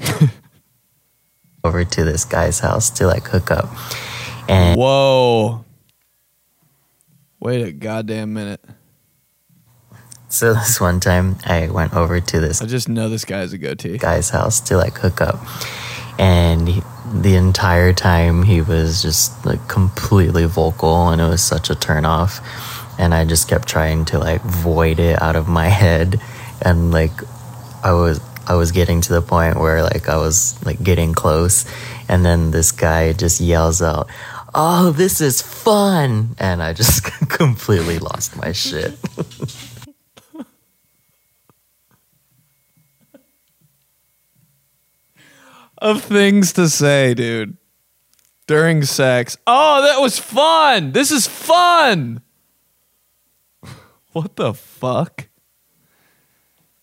over 1.64 1.84
to 1.84 2.04
this 2.04 2.24
guy's 2.24 2.60
house 2.60 2.90
to 2.90 3.06
like 3.06 3.26
hook 3.28 3.50
up. 3.50 3.68
And 4.48 4.78
Whoa. 4.78 5.64
Wait 7.40 7.62
a 7.62 7.72
goddamn 7.72 8.32
minute. 8.34 8.64
So 10.36 10.54
this 10.60 10.80
one 10.80 11.00
time 11.00 11.36
I 11.44 11.68
went 11.68 11.94
over 11.94 12.20
to 12.20 12.40
this 12.40 12.60
I 12.60 12.66
just 12.66 12.88
know 12.88 13.08
this 13.08 13.24
guy's 13.24 13.52
a 13.52 13.58
goatee. 13.58 13.98
guy's 13.98 14.30
house 14.30 14.60
to 14.68 14.76
like 14.76 14.98
hook 14.98 15.20
up. 15.20 15.38
And 16.18 16.68
he, 16.68 16.82
the 17.12 17.36
entire 17.36 17.92
time 17.92 18.42
he 18.42 18.60
was 18.60 19.02
just 19.02 19.44
like 19.44 19.66
completely 19.68 20.44
vocal 20.46 21.08
and 21.08 21.20
it 21.20 21.28
was 21.28 21.42
such 21.42 21.70
a 21.70 21.74
turn 21.74 22.04
off. 22.04 22.40
And 22.98 23.14
I 23.14 23.24
just 23.24 23.48
kept 23.48 23.68
trying 23.68 24.04
to 24.06 24.18
like 24.18 24.42
void 24.42 24.98
it 24.98 25.20
out 25.20 25.36
of 25.36 25.48
my 25.48 25.68
head. 25.82 26.20
And 26.62 26.90
like 26.90 27.12
I 27.82 27.92
was 27.92 28.20
I 28.48 28.54
was 28.54 28.72
getting 28.72 29.00
to 29.02 29.12
the 29.12 29.22
point 29.22 29.56
where 29.58 29.82
like 29.82 30.08
I 30.08 30.16
was 30.16 30.62
like 30.64 30.82
getting 30.82 31.14
close 31.14 31.64
and 32.08 32.24
then 32.24 32.50
this 32.52 32.72
guy 32.72 33.12
just 33.12 33.40
yells 33.40 33.82
out, 33.82 34.08
"Oh, 34.54 34.92
this 34.92 35.20
is 35.20 35.42
fun." 35.42 36.36
And 36.38 36.62
I 36.62 36.72
just 36.72 37.02
completely 37.28 37.98
lost 37.98 38.36
my 38.36 38.52
shit. 38.52 38.94
Of 45.78 46.02
things 46.02 46.52
to 46.54 46.68
say, 46.68 47.14
dude. 47.14 47.56
During 48.46 48.84
sex. 48.84 49.36
Oh, 49.46 49.82
that 49.82 50.00
was 50.00 50.18
fun. 50.18 50.92
This 50.92 51.10
is 51.10 51.26
fun. 51.26 52.22
What 54.12 54.36
the 54.36 54.54
fuck? 54.54 55.28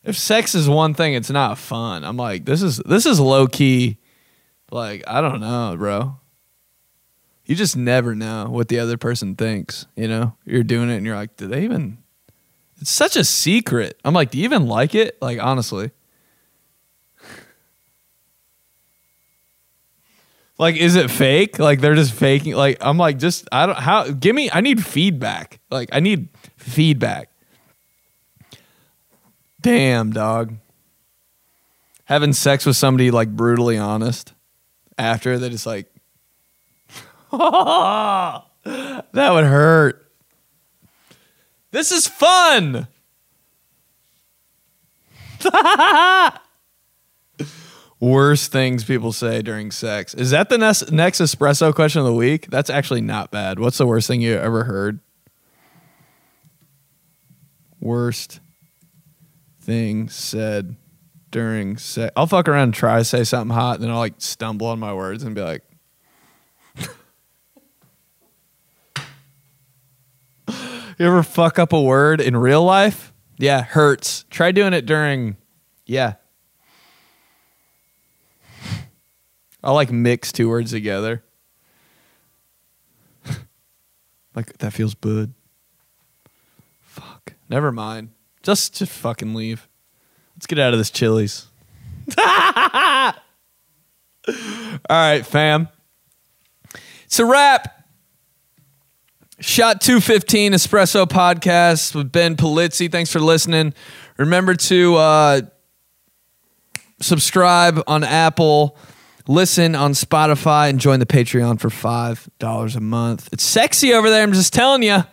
If 0.03 0.15
sex 0.15 0.53
is 0.53 0.69
one 0.69 0.93
thing, 0.93 1.15
it's 1.15 1.31
not 1.31 1.57
fun. 1.57 2.03
I'm 2.03 2.17
like, 2.17 2.45
this 2.45 2.61
is 2.61 2.77
this 2.85 3.07
is 3.07 3.19
low 3.19 3.47
key. 3.47 3.97
Like, 4.69 5.03
I 5.07 5.21
don't 5.21 5.39
know, 5.39 5.75
bro. 5.77 6.19
You 7.45 7.55
just 7.55 7.75
never 7.75 8.13
know 8.15 8.47
what 8.49 8.67
the 8.67 8.79
other 8.79 8.97
person 8.97 9.35
thinks. 9.35 9.87
You 9.95 10.07
know, 10.07 10.35
you're 10.45 10.63
doing 10.63 10.89
it 10.89 10.97
and 10.97 11.05
you're 11.05 11.15
like, 11.15 11.35
do 11.37 11.47
they 11.47 11.63
even? 11.63 11.97
It's 12.79 12.91
such 12.91 13.15
a 13.15 13.23
secret. 13.23 13.99
I'm 14.03 14.13
like, 14.13 14.31
do 14.31 14.37
you 14.37 14.43
even 14.43 14.67
like 14.67 14.93
it? 14.93 15.17
Like, 15.21 15.39
honestly. 15.41 15.91
Like, 20.63 20.77
is 20.77 20.95
it 20.95 21.11
fake? 21.11 21.59
Like 21.59 21.81
they're 21.81 21.93
just 21.93 22.13
faking. 22.13 22.55
Like 22.55 22.77
I'm 22.79 22.97
like, 22.97 23.19
just 23.19 23.49
I 23.51 23.65
don't 23.65 23.77
how. 23.77 24.09
Give 24.09 24.33
me. 24.33 24.49
I 24.49 24.61
need 24.61 24.81
feedback. 24.81 25.59
Like 25.69 25.89
I 25.91 25.99
need 25.99 26.29
feedback. 26.55 27.27
Damn, 29.59 30.11
dog. 30.11 30.55
Having 32.05 32.31
sex 32.31 32.65
with 32.65 32.77
somebody 32.77 33.11
like 33.11 33.27
brutally 33.35 33.77
honest 33.77 34.33
after 34.97 35.37
that 35.37 35.51
is 35.51 35.65
like, 35.65 35.93
that 37.33 38.45
would 39.13 39.43
hurt. 39.43 40.09
This 41.71 41.91
is 41.91 42.07
fun. 42.07 42.87
Worst 48.03 48.51
things 48.51 48.83
people 48.83 49.13
say 49.13 49.41
during 49.41 49.71
sex. 49.71 50.13
Is 50.13 50.31
that 50.31 50.49
the 50.49 50.57
next, 50.57 50.91
next 50.91 51.21
espresso 51.21 51.73
question 51.73 52.01
of 52.01 52.05
the 52.05 52.13
week? 52.13 52.49
That's 52.49 52.69
actually 52.69 52.99
not 52.99 53.31
bad. 53.31 53.59
What's 53.59 53.77
the 53.77 53.87
worst 53.87 54.09
thing 54.09 54.19
you 54.19 54.35
ever 54.35 54.65
heard? 54.65 54.99
Worst 57.79 58.41
thing 59.61 60.09
said 60.09 60.75
during 61.31 61.77
sex. 61.77 62.11
I'll 62.17 62.27
fuck 62.27 62.49
around 62.49 62.63
and 62.63 62.73
try 62.73 62.97
to 62.97 63.05
say 63.05 63.23
something 63.23 63.55
hot, 63.55 63.75
and 63.75 63.85
then 63.85 63.91
I'll 63.91 63.99
like 63.99 64.15
stumble 64.17 64.67
on 64.67 64.79
my 64.79 64.93
words 64.93 65.23
and 65.23 65.33
be 65.33 65.41
like, 65.41 65.63
You 70.49 71.05
ever 71.05 71.23
fuck 71.23 71.57
up 71.57 71.71
a 71.71 71.81
word 71.81 72.19
in 72.19 72.35
real 72.35 72.65
life? 72.65 73.13
Yeah, 73.37 73.61
hurts. 73.61 74.25
Try 74.29 74.51
doing 74.51 74.73
it 74.73 74.85
during, 74.85 75.37
yeah. 75.85 76.15
I'll 79.63 79.73
like 79.73 79.91
mix 79.91 80.31
two 80.31 80.49
words 80.49 80.71
together. 80.71 81.23
like 84.35 84.57
that 84.57 84.73
feels 84.73 84.93
good. 84.95 85.33
Fuck. 86.81 87.33
Never 87.49 87.71
mind. 87.71 88.09
Just 88.41 88.75
just 88.75 88.91
fucking 88.91 89.33
leave. 89.33 89.67
Let's 90.35 90.47
get 90.47 90.59
out 90.59 90.73
of 90.73 90.79
this 90.79 90.89
Chili's. 90.89 91.47
All 92.17 93.13
right, 94.89 95.25
fam. 95.25 95.69
It's 97.05 97.19
a 97.19 97.25
wrap. 97.25 97.85
Shot 99.39 99.81
215 99.81 100.53
Espresso 100.53 101.05
Podcast 101.05 101.95
with 101.95 102.11
Ben 102.11 102.35
Polizzi. 102.35 102.91
Thanks 102.91 103.11
for 103.11 103.19
listening. 103.19 103.73
Remember 104.17 104.55
to 104.55 104.95
uh, 104.95 105.41
subscribe 107.01 107.81
on 107.85 108.03
Apple, 108.03 108.77
listen 109.27 109.75
on 109.75 109.93
Spotify, 109.93 110.69
and 110.69 110.79
join 110.79 110.99
the 110.99 111.05
Patreon 111.05 111.59
for 111.59 111.69
$5 111.69 112.75
a 112.75 112.79
month. 112.79 113.29
It's 113.31 113.43
sexy 113.43 113.93
over 113.93 114.09
there, 114.09 114.23
I'm 114.23 114.33
just 114.33 114.53
telling 114.53 114.83
you. 114.83 115.03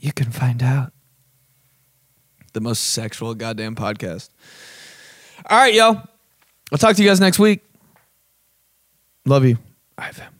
You 0.00 0.12
can 0.12 0.30
find 0.30 0.62
out. 0.62 0.92
The 2.52 2.60
most 2.60 2.92
sexual 2.92 3.34
goddamn 3.34 3.74
podcast. 3.74 4.28
All 5.48 5.58
right, 5.58 5.74
yo. 5.74 6.00
I'll 6.70 6.78
talk 6.78 6.94
to 6.96 7.02
you 7.02 7.08
guys 7.08 7.20
next 7.20 7.38
week. 7.38 7.62
Love 9.24 9.44
you. 9.44 9.58
IFM. 9.98 10.33